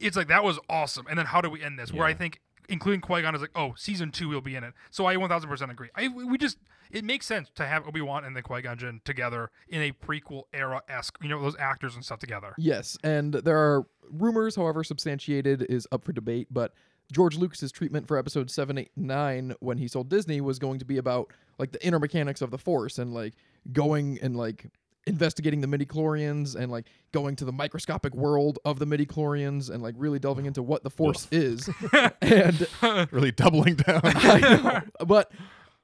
[0.00, 1.06] it's like that was awesome.
[1.08, 1.92] And then how do we end this?
[1.92, 4.74] Where I think including Qui Gon is like, oh, season two will be in it.
[4.90, 5.88] So I one thousand percent agree.
[5.94, 6.58] I we just
[6.94, 9.92] it makes sense to have Obi Wan and the Qui Gon Jinn together in a
[9.92, 12.54] prequel era esque, you know, those actors and stuff together.
[12.56, 16.46] Yes, and there are rumors, however substantiated, is up for debate.
[16.52, 16.72] But
[17.12, 20.84] George Lucas's treatment for Episode seven, eight, nine, when he sold Disney, was going to
[20.84, 23.34] be about like the inner mechanics of the Force and like
[23.72, 24.66] going and like
[25.06, 29.94] investigating the midi-chlorians and like going to the microscopic world of the midi-chlorians and like
[29.98, 31.68] really delving into what the Force is.
[32.22, 32.68] and
[33.10, 34.00] really doubling down.
[34.04, 35.32] I know, but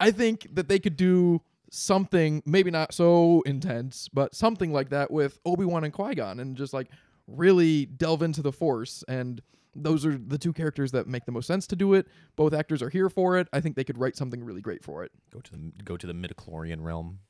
[0.01, 5.11] I think that they could do something, maybe not so intense, but something like that
[5.11, 6.89] with Obi Wan and Qui Gon, and just like
[7.27, 9.05] really delve into the Force.
[9.07, 9.41] And
[9.75, 12.09] those are the two characters that make the most sense to do it.
[12.37, 13.49] Both actors are here for it.
[13.53, 15.13] I think they could write something really great for it.
[15.31, 17.21] go to the go to the midichlorian realm.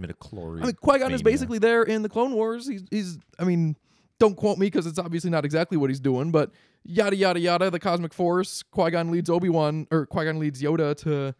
[0.00, 0.62] Midichlorian.
[0.62, 2.66] I mean, Qui Gon is basically there in the Clone Wars.
[2.66, 3.76] He's, he's I mean,
[4.18, 6.50] don't quote me because it's obviously not exactly what he's doing, but
[6.84, 7.70] yada yada yada.
[7.70, 8.62] The Cosmic Force.
[8.62, 11.34] Qui Gon leads Obi Wan, or Qui Gon leads Yoda to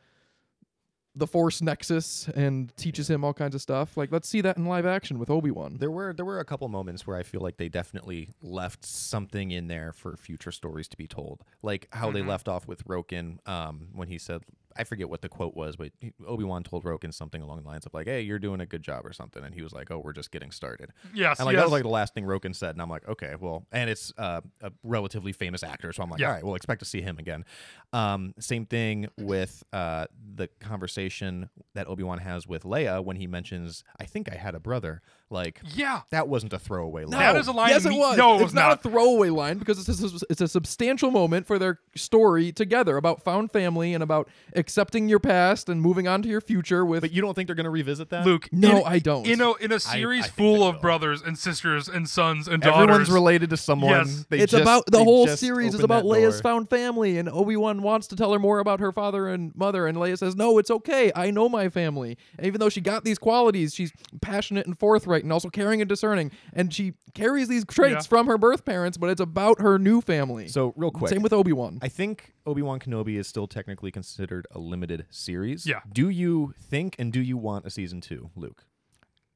[1.16, 3.96] the Force Nexus and teaches him all kinds of stuff.
[3.96, 5.76] Like, let's see that in live action with Obi Wan.
[5.78, 9.50] There were there were a couple moments where I feel like they definitely left something
[9.52, 12.26] in there for future stories to be told, like how they Mhm.
[12.28, 14.42] left off with Roken um, when he said,
[14.76, 15.92] I forget what the quote was, but
[16.26, 18.82] Obi Wan told Roken something along the lines of like, "Hey, you're doing a good
[18.82, 21.54] job" or something, and he was like, "Oh, we're just getting started." Yes, And like
[21.54, 21.60] yes.
[21.60, 24.12] that was like the last thing Roken said, and I'm like, okay, well, and it's
[24.18, 26.28] uh, a relatively famous actor, so I'm like, Yeah.
[26.28, 27.44] all right, we'll expect to see him again.
[27.92, 33.26] Um, same thing with uh, the conversation that Obi Wan has with Leia when he
[33.26, 36.02] mentions, "I think I had a brother." Like yeah.
[36.10, 37.18] that wasn't a throwaway line.
[37.18, 38.16] That is a line Yes, it me- was.
[38.16, 38.78] no, it it's was not, not.
[38.84, 43.22] a throwaway line because it's a, it's a substantial moment for their story together about
[43.22, 47.00] found family and about accepting your past and moving on to your future with.
[47.00, 48.26] But you don't think they're going to revisit that?
[48.26, 48.48] Luke.
[48.52, 49.26] No, in, I don't.
[49.26, 50.82] In a in a series I think full of will.
[50.82, 52.82] brothers and sisters and sons and daughters.
[52.82, 53.90] everyone's related to someone.
[53.90, 54.26] Yes.
[54.28, 56.42] They it's just- about the whole series is about that Leia's door.
[56.42, 59.86] found family, and Obi Wan wants to tell her more about her father and mother,
[59.86, 61.10] and Leia says, "No, it's okay.
[61.16, 65.13] I know my family." And even though she got these qualities, she's passionate and forthright,
[65.22, 68.08] and also caring and discerning, and she carries these traits Yeah.
[68.08, 68.98] from her birth parents.
[68.98, 70.48] But it's about her new family.
[70.48, 71.78] So real quick, Same with Obi Wan.
[71.82, 75.66] I think Obi Wan Kenobi is still technically considered a limited series.
[75.66, 75.80] Yeah.
[75.92, 78.64] Do you think and do you want a season two, Luke?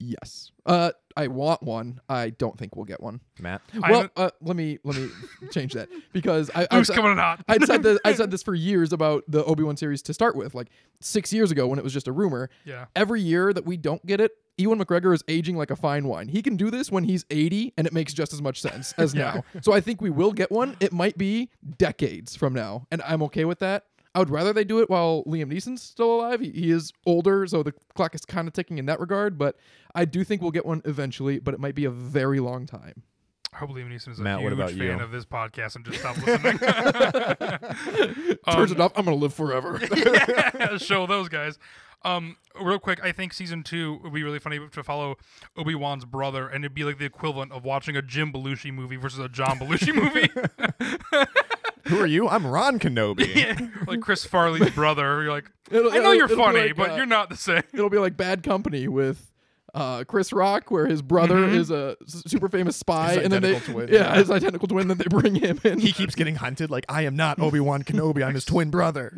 [0.00, 0.52] Yes.
[0.64, 2.00] Uh, I want one.
[2.08, 3.20] I don't think we'll get one.
[3.40, 3.62] Matt.
[3.74, 5.08] I well, haven't- uh, let me let me
[5.50, 7.42] change that because I I've, Who's said- coming in hot?
[7.48, 10.36] I'd said this I said this for years about the Obi Wan series to start
[10.36, 10.68] with, like
[11.00, 12.48] six years ago when it was just a rumor.
[12.64, 12.84] yeah.
[12.94, 16.28] Every year that we don't get it, Ewan McGregor is aging like a fine wine.
[16.28, 19.14] He can do this when he's 80, and it makes just as much sense as
[19.14, 19.44] now.
[19.62, 20.76] So I think we will get one.
[20.80, 23.84] It might be decades from now, and I'm okay with that.
[24.14, 26.40] I would rather they do it while Liam Neeson's still alive.
[26.40, 29.38] He, he is older, so the clock is kind of ticking in that regard.
[29.38, 29.56] But
[29.94, 33.04] I do think we'll get one eventually, but it might be a very long time.
[33.52, 35.04] I hope Liam Neeson is a Matt, what huge fan you?
[35.04, 36.58] of this podcast and just stop listening.
[38.50, 38.92] Turns it off.
[38.96, 39.80] I'm gonna live forever.
[39.96, 41.58] yeah, show those guys.
[42.04, 45.16] Um, real quick, I think season two would be really funny to follow
[45.56, 48.96] Obi Wan's brother, and it'd be like the equivalent of watching a Jim Belushi movie
[48.96, 50.28] versus a John Belushi movie.
[51.88, 52.28] Who are you?
[52.28, 53.70] I'm Ron Kenobi.
[53.86, 55.22] like Chris Farley's brother.
[55.22, 57.62] You're like, It'll- I know you're funny, like, but uh, you're not the same.
[57.72, 59.32] It'll be like Bad Company with
[59.74, 61.54] uh, Chris Rock, where his brother Mhm.
[61.54, 64.14] is a super famous spy, His and then they twin, yeah, yeah.
[64.16, 64.88] his identical twin.
[64.88, 65.78] Then they bring him in.
[65.78, 68.24] he keeps getting hunted like I am not Obi Wan Kenobi.
[68.24, 69.16] I'm his twin brother.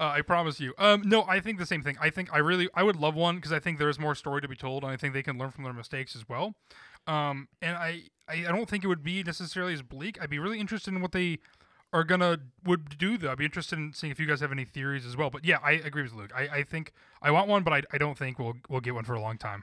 [0.00, 0.74] Uh, I promise you.
[0.78, 1.96] Um, no, I think the same thing.
[2.00, 4.40] I think I really, I would love one because I think there is more story
[4.40, 6.54] to be told, and I think they can learn from their mistakes as well.
[7.06, 10.18] Um, and I, I, I don't think it would be necessarily as bleak.
[10.20, 11.38] I'd be really interested in what they
[11.92, 13.30] are gonna would do though.
[13.30, 15.30] I'd be interested in seeing if you guys have any theories as well.
[15.30, 16.32] But yeah, I agree with Luke.
[16.34, 19.04] I, I think I want one, but I, I don't think we'll we'll get one
[19.04, 19.62] for a long time.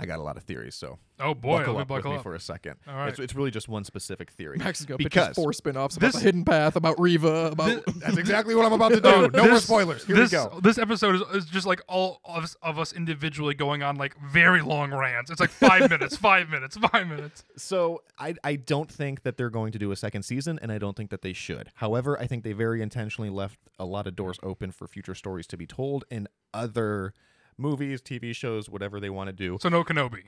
[0.00, 2.12] I got a lot of theories, so Oh boy, buckle let me up with buckle
[2.12, 2.76] me for a second.
[2.86, 3.08] All right.
[3.08, 4.56] It's, it's really just one specific theory.
[4.58, 8.16] Max is gonna because four spin-offs about this- the Hidden Path, about Reva, about that's
[8.16, 9.08] exactly what I'm about to do.
[9.08, 10.04] Oh, no more spoilers.
[10.04, 10.60] Here this, we go.
[10.62, 14.14] This episode is, is just like all of us, of us individually going on like
[14.20, 15.30] very long rants.
[15.32, 17.42] It's like five minutes, five minutes, five minutes.
[17.56, 20.78] So I I don't think that they're going to do a second season, and I
[20.78, 21.70] don't think that they should.
[21.74, 25.48] However, I think they very intentionally left a lot of doors open for future stories
[25.48, 27.12] to be told and other
[27.58, 29.58] movies, TV shows, whatever they want to do.
[29.60, 30.24] So no Kenobi.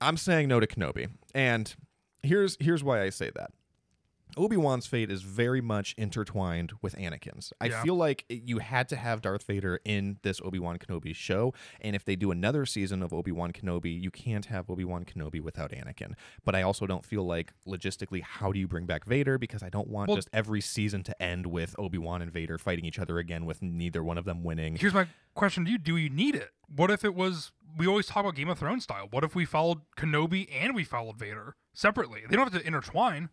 [0.00, 1.74] I'm saying no to Kenobi, and
[2.22, 3.50] here's here's why I say that.
[4.36, 7.52] Obi Wan's fate is very much intertwined with Anakin's.
[7.60, 7.82] I Yeah.
[7.82, 11.96] feel like you had to have Darth Vader in this Obi Wan Kenobi show, and
[11.96, 15.40] if they do another season of Obi Wan Kenobi, you can't have Obi Wan Kenobi
[15.40, 16.12] without Anakin.
[16.44, 19.38] But I also don't feel like logistically, how do you bring back Vader?
[19.38, 22.58] Because I don't want Well- just every season to end with Obi Wan and Vader
[22.58, 24.76] fighting each other again, with neither one of them winning.
[24.76, 26.50] Here's my question to you: Do you need it?
[26.68, 27.52] What if it was?
[27.76, 29.06] We always talk about Game of Thrones style.
[29.10, 32.22] What if we followed Kenobi and we followed Vader separately?
[32.28, 33.28] They don't have to intertwine.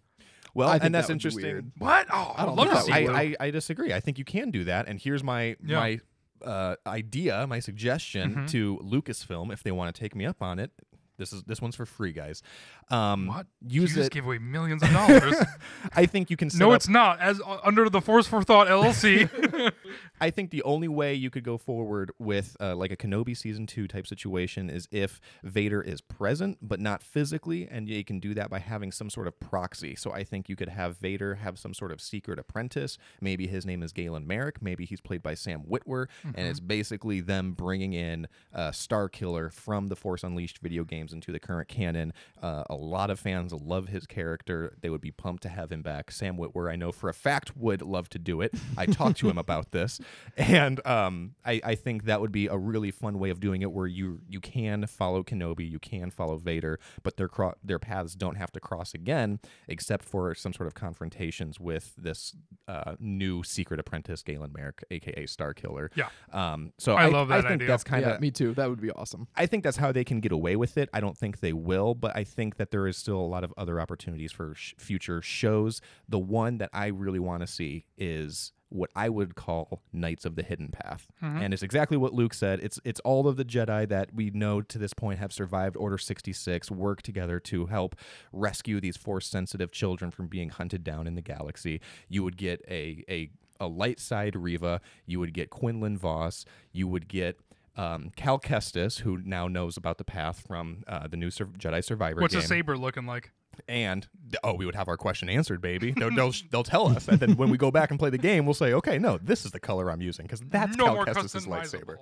[0.54, 1.72] Well, I think and that's that interesting.
[1.80, 2.08] What?
[2.12, 3.93] Oh, I don't love to see that I, I, I disagree.
[3.93, 4.88] I think you can do that.
[4.88, 5.80] And here's my Yeah.
[5.80, 5.99] my
[6.43, 8.49] uh, idea, my suggestion Mhm.
[8.49, 10.72] to Lucasfilm if they want to take me up on it.
[11.18, 12.41] This is this one's for free, guys.
[12.89, 13.47] Um, What?
[13.68, 14.14] Use you just it.
[14.14, 15.36] give away millions of dollars.
[15.95, 16.49] I think you can.
[16.49, 17.20] Set no, up- it's not.
[17.20, 19.30] As uh, under the Force for Thought LLC.
[20.22, 23.68] I think the only way you could go forward with uh, like a Kenobi season
[23.68, 28.34] two type situation is if Vader is present but not physically, and you can do
[28.34, 29.95] that by having some sort of proxy.
[29.95, 32.97] So I think you could have Vader have some sort of secret apprentice.
[33.22, 34.61] Maybe his name is Galen Marek.
[34.61, 39.49] Maybe he's played by Sam Witwer, and it's basically them bringing in uh, Star Killer
[39.49, 42.14] from the Force Unleashed video games into the current canon.
[42.41, 44.76] Uh, a lot of fans love his character.
[44.82, 46.12] They would be pumped to have him back.
[46.12, 48.54] Sam Witwer, I know for a fact, would love to do it.
[48.78, 49.99] I talked to him about this,
[50.38, 53.72] and um, I, I think that would be a really fun way of doing it,
[53.72, 58.16] where you you can follow Kenobi, you can follow Vader, but their cro- their paths
[58.16, 62.36] don't have to cross again, except for some sort of confrontations with this
[62.68, 65.91] uh, new secret apprentice, Galen Marek, aka Star Killer.
[65.95, 66.08] Yeah.
[66.32, 66.72] Um.
[66.78, 67.68] So I I, love I that think idea.
[67.68, 68.54] that's kind of yeah, me too.
[68.54, 69.28] That would be awesome.
[69.36, 70.89] I think that's how they can get away with it.
[70.94, 73.54] I don't think they will, but I think that there is still a lot of
[73.58, 75.82] other opportunities for sh- future shows.
[76.08, 80.36] The one that I really want to see is what I would call Knights of
[80.36, 81.08] the Hidden Path.
[81.20, 81.38] Hmm.
[81.38, 82.60] And it's exactly what Luke said.
[82.62, 85.98] It's it's all of the Jedi that we know to this point have survived Order
[85.98, 87.96] 66 work together to help
[88.32, 91.82] rescue these force sensitive children from being hunted down in the galaxy.
[92.10, 93.30] You would get a a
[93.60, 97.39] a light side Reva, you would get Quinlan Vos, you would get
[97.76, 101.84] um, Cal Kestis, who now knows about the path from uh, the new Sur- Jedi
[101.84, 103.32] Survivor What's game, a saber looking like?
[103.68, 104.08] and
[104.44, 105.92] oh, we would have our question answered, baby.
[105.92, 108.46] They'll, they'll, they'll tell us, and then when we go back and play the game,
[108.46, 111.48] we'll say, okay, no, this is the color I'm using because that's no Cal Kestis'
[111.48, 111.98] lightsaber.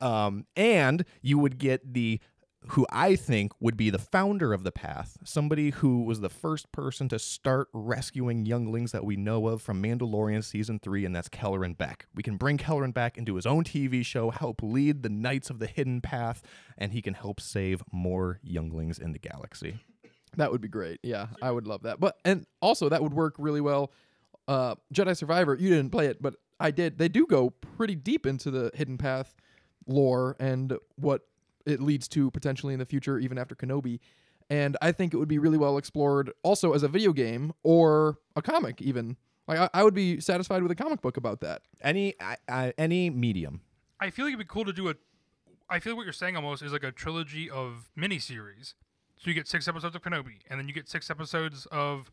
[0.00, 2.20] Um, and you would get the
[2.68, 6.70] who I think would be the founder of the path, somebody who was the first
[6.72, 11.28] person to start rescuing younglings that we know of from Mandalorian season three, and that's
[11.28, 12.06] Kelleran Beck.
[12.14, 15.60] We can bring Kelleran Beck into his own TV show, help lead the Knights of
[15.60, 16.42] the Hidden Path,
[16.76, 19.78] and he can help save more younglings in the galaxy.
[20.36, 21.00] That would be great.
[21.02, 22.00] Yeah, I would love that.
[22.00, 23.92] But and also that would work really well.
[24.46, 26.98] Uh, Jedi Survivor, you didn't play it, but I did.
[26.98, 29.34] They do go pretty deep into the Hidden Path
[29.86, 31.22] lore and what
[31.68, 34.00] it leads to potentially in the future, even after Kenobi.
[34.50, 38.18] And I think it would be really well explored also as a video game or
[38.34, 39.16] a comic, even.
[39.46, 41.62] Like I, I would be satisfied with a comic book about that.
[41.82, 43.60] Any I, I, any medium.
[44.00, 44.94] I feel like it'd be cool to do a.
[45.70, 48.74] I feel what you're saying almost is like a trilogy of miniseries.
[49.18, 52.10] So you get six episodes of Kenobi, and then you get six episodes of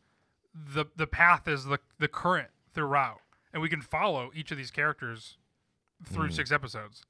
[0.53, 3.19] the the path is the the current throughout,
[3.53, 5.37] and we can follow each of these characters
[6.03, 6.33] through hmm.
[6.33, 7.03] six episodes.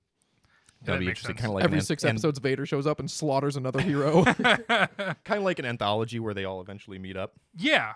[0.85, 1.35] If That'd be interesting.
[1.35, 4.23] Kind of like Every an, six an- episodes, Vader shows up and slaughters another hero.
[4.35, 4.89] kind
[5.29, 7.33] of like an anthology where they all eventually meet up.
[7.57, 7.93] Yeah,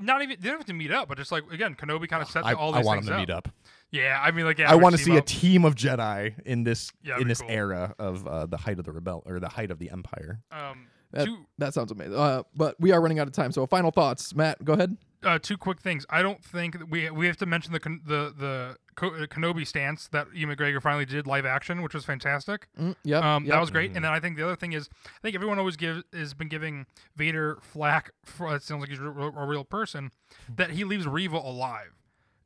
[0.00, 2.28] not even they don't have to meet up, but just like again, Kenobi kind of
[2.28, 3.48] sets I, all I these want things them to meet up.
[3.90, 6.64] Yeah, I mean like yeah, I want to team see a team of Jedi in
[6.64, 7.50] this Yeah, in this cool.
[7.50, 10.40] era of uh, the height of the rebel or the height of the empire.
[10.50, 12.16] um, that, two that sounds amazing.
[12.16, 13.52] Uh, but we are running out of time.
[13.52, 14.64] So final thoughts, Matt.
[14.64, 14.96] Go ahead.
[15.22, 16.04] Uh, two quick things.
[16.10, 20.26] I don't think we we have to mention the the the uh, Kenobi stance that
[20.34, 22.68] Ewan McGregor finally did live action, which was fantastic.
[22.78, 23.22] Mm, yep.
[23.22, 23.54] Um, yep.
[23.54, 23.92] That was great.
[23.94, 26.48] And then I think the other thing is, I think everyone always give has been
[26.48, 26.86] giving
[27.16, 28.10] Vader flack.
[28.24, 30.10] For, it sounds like he's a real, a real person.
[30.54, 31.94] That he leaves Reva alive,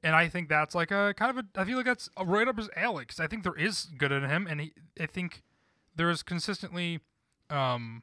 [0.02, 1.60] and I think that's like a kind of a.
[1.60, 4.24] I feel like that's right up his alley because I think there is good in
[4.24, 5.42] him, and he, I think
[5.96, 7.00] there is consistently.
[7.48, 8.02] Um,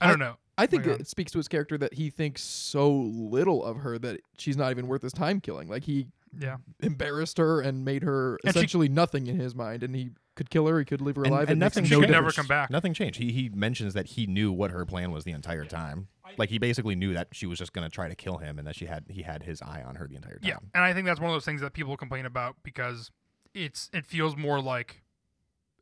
[0.00, 0.36] I don't know.
[0.58, 3.98] I think my it speaks to his character that he thinks so little of her
[3.98, 5.68] that she's not even worth his time killing.
[5.68, 6.06] Like he
[6.38, 6.56] Yeah.
[6.80, 10.50] embarrassed her and made her And she- essentially nothing in his mind, and he could
[10.50, 10.78] kill her.
[10.78, 11.48] He could leave her And- alive.
[11.50, 12.70] and it makes nothing She no could never come back.
[12.70, 13.18] Nothing changed.
[13.18, 16.08] He he mentions that he knew what her plan was the entire time.
[16.38, 18.66] Like he basically knew that she was just going to try to kill him, and
[18.66, 20.48] that she had he had his eye on her the entire time.
[20.48, 23.10] Yeah, and I think that's one of those things that people complain about because
[23.54, 25.02] it's it feels more like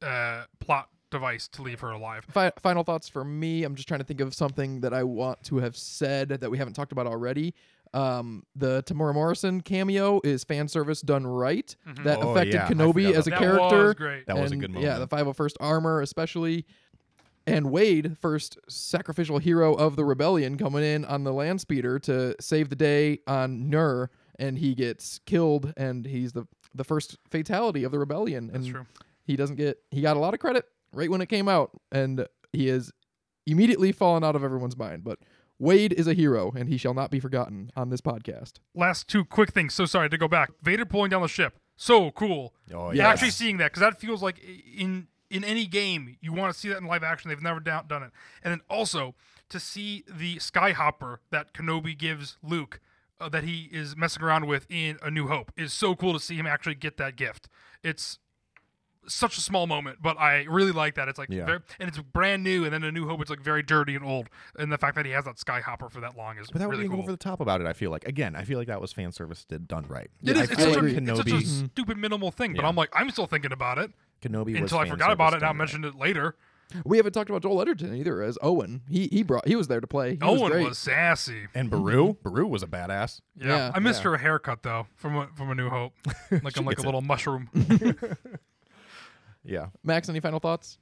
[0.03, 2.25] a plot device to leave her alive.
[2.31, 3.65] Fi- final thoughts for me.
[3.65, 6.59] I'm just trying to think of something that I want to have said that we
[6.59, 7.55] haven't talked about already.
[7.93, 11.77] Um, the Temuera Morrison cameo is fan service done right.
[12.03, 13.85] That Oh, affected yeah, Kenobi forgot as a about that character.
[13.87, 14.27] was great.
[14.27, 16.67] That was a and, good Yeah, the 501st Armor, especially.
[17.47, 22.35] And Wade, first sacrificial hero of the rebellion, coming in on the land speeder to
[22.41, 27.85] save the day on Nur, and he gets killed, and he's the the first fatality
[27.85, 28.47] of the rebellion.
[28.49, 28.87] That's and true.
[29.27, 30.65] he doesn't get he got a lot of credit
[30.95, 32.93] right when it came out, and he has
[33.47, 35.05] immediately fallen out of everyone's mind.
[35.05, 35.19] But
[35.59, 38.55] Wade is a hero, and he shall not be forgotten on this podcast.
[38.75, 39.75] Last two quick things.
[39.75, 40.51] So sorry to go back.
[40.63, 41.59] Vader pulling down the ship.
[41.77, 42.55] So cool.
[42.73, 42.97] Oh Yes.
[42.99, 43.09] yeah.
[43.09, 46.69] Actually seeing that because that feels like in in any game you want to see
[46.69, 47.29] that in live action.
[47.29, 48.11] They've never down, done it.
[48.43, 49.15] And then also
[49.49, 52.81] to see the Skyhopper that Kenobi gives Luke.
[53.21, 56.19] Uh, that he is messing around with in A New Hope is so cool to
[56.19, 57.49] see him actually get that gift.
[57.81, 58.19] It's
[59.07, 61.09] such a small moment, but I really like that.
[61.09, 61.45] It's like Yeah.
[61.47, 64.05] very, and it's brand new, and then A New Hope it's like very dirty and
[64.05, 64.29] old,
[64.59, 66.93] and the fact that he has that Skyhopper for that long is Without really being
[66.93, 67.01] cool.
[67.03, 69.13] over the top about it, I feel like again, I feel like that was fan
[69.13, 70.11] service did done right.
[70.23, 70.51] It Yeah, is.
[70.51, 72.69] I It's such, a, it's such a Kenobi, stupid minimal thing, but Yeah.
[72.69, 73.91] I'm like, I'm still thinking about it
[74.23, 75.41] Kenobi was until I forgot about it.
[75.41, 75.57] Now I done right.
[75.59, 76.37] mentioned it later.
[76.85, 78.81] We haven't talked about Joel Edgerton either as Owen.
[78.89, 80.13] He he brought he was there to play.
[80.13, 80.67] He was Owen great.
[80.67, 81.47] was sassy.
[81.55, 82.29] And Beru, mm-hmm.
[82.29, 83.21] Beru was a badass.
[83.37, 84.13] Yeah, Yeah, I missed yeah.
[84.13, 86.83] her haircut though from a, from A New Hope, like She I'm like a gets
[86.83, 86.87] it.
[86.87, 87.51] little mushroom.
[89.45, 89.67] Yeah.
[89.83, 90.79] Max, any final thoughts?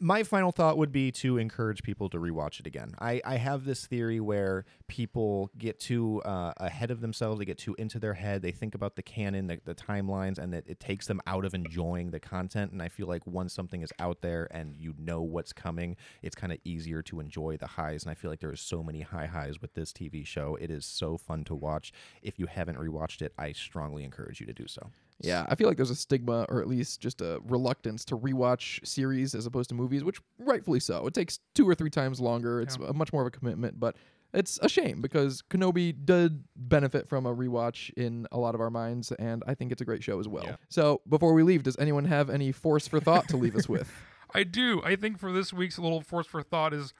[0.00, 2.94] my final thought would be to encourage people to rewatch it again.
[3.00, 7.58] I, I have this theory where people get too uh, ahead of themselves, they get
[7.58, 10.78] too into their head, they think about the canon, the, the timelines, and that it
[10.78, 12.72] takes them out of enjoying the content.
[12.72, 16.36] And I feel like once something is out there and you know what's coming, it's
[16.36, 18.04] kind of easier to enjoy the highs.
[18.04, 20.56] And I feel like there are so many high highs with this TV show.
[20.60, 21.92] It is so fun to watch.
[22.22, 24.90] If you haven't rewatched it, I strongly encourage you to do so.
[25.20, 28.86] Yeah, I feel like there's a stigma, or at least just a reluctance to rewatch
[28.86, 31.06] series as opposed to movies, which rightfully so.
[31.06, 32.60] It takes two or three times longer.
[32.60, 33.96] It's a much more of a commitment, but
[34.32, 38.70] it's a shame because Kenobi did benefit from a rewatch in a lot of our
[38.70, 40.44] minds, and I think it's a great show as well.
[40.44, 40.56] Yeah.
[40.68, 43.90] So before we leave, does anyone have any force for thought to leave us with?
[44.34, 44.82] I do.
[44.84, 46.92] I think for this week's little force for thought is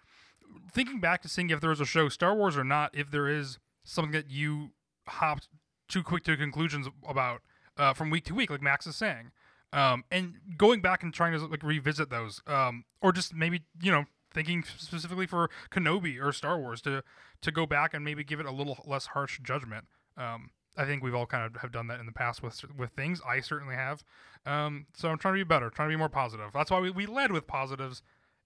[0.72, 3.28] thinking back to seeing if there was a show, Star Wars or not, if there
[3.28, 4.70] is something that you
[5.06, 5.48] hopped
[5.88, 7.42] too quick to conclusions about
[7.78, 9.30] uh, from week to week, like Max is saying,
[9.72, 13.92] um, and going back and trying to like revisit those, um, or just maybe you
[13.92, 17.02] know thinking specifically for Kenobi or Star Wars to
[17.40, 19.86] to go back and maybe give it a little less harsh judgment.
[20.16, 22.90] Um, I think we've all kind of have done that in the past with with
[22.90, 23.20] things.
[23.26, 24.04] I certainly have.
[24.46, 26.50] Um, so I'm trying to be better, trying to be more positive.
[26.54, 28.02] That's why we, we led with positives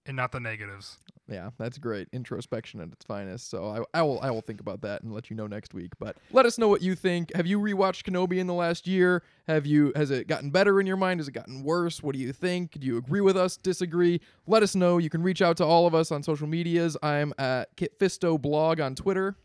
[0.06, 0.98] and not the negatives.
[1.32, 2.08] Yeah, that's great.
[2.12, 3.48] Introspection at its finest.
[3.48, 5.92] So I, I will I will think about that and let you know next week.
[5.98, 7.34] But let us know what you think.
[7.34, 9.22] Have you rewatched Kenobi in the last year?
[9.48, 11.20] Have you has it gotten better in your mind?
[11.20, 12.02] Has it gotten worse?
[12.02, 12.78] What do you think?
[12.78, 13.56] Do you agree with us?
[13.56, 14.20] Disagree?
[14.46, 14.98] Let us know.
[14.98, 16.98] You can reach out to all of us on social medias.
[17.02, 19.36] I'm at Kit Fisto blog on Twitter.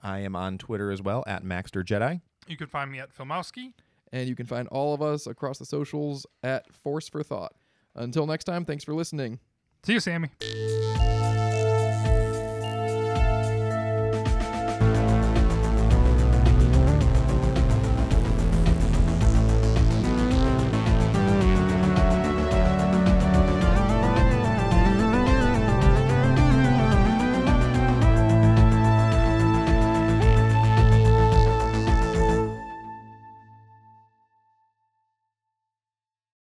[0.00, 2.22] I am on Twitter as well at Maxter Jedi.
[2.46, 3.74] You can find me at Filmowski.
[4.10, 7.52] And you can find all of us across the socials at Force for Thought.
[7.94, 9.38] Until next time, thanks for listening.
[9.84, 10.28] See you, Sammy.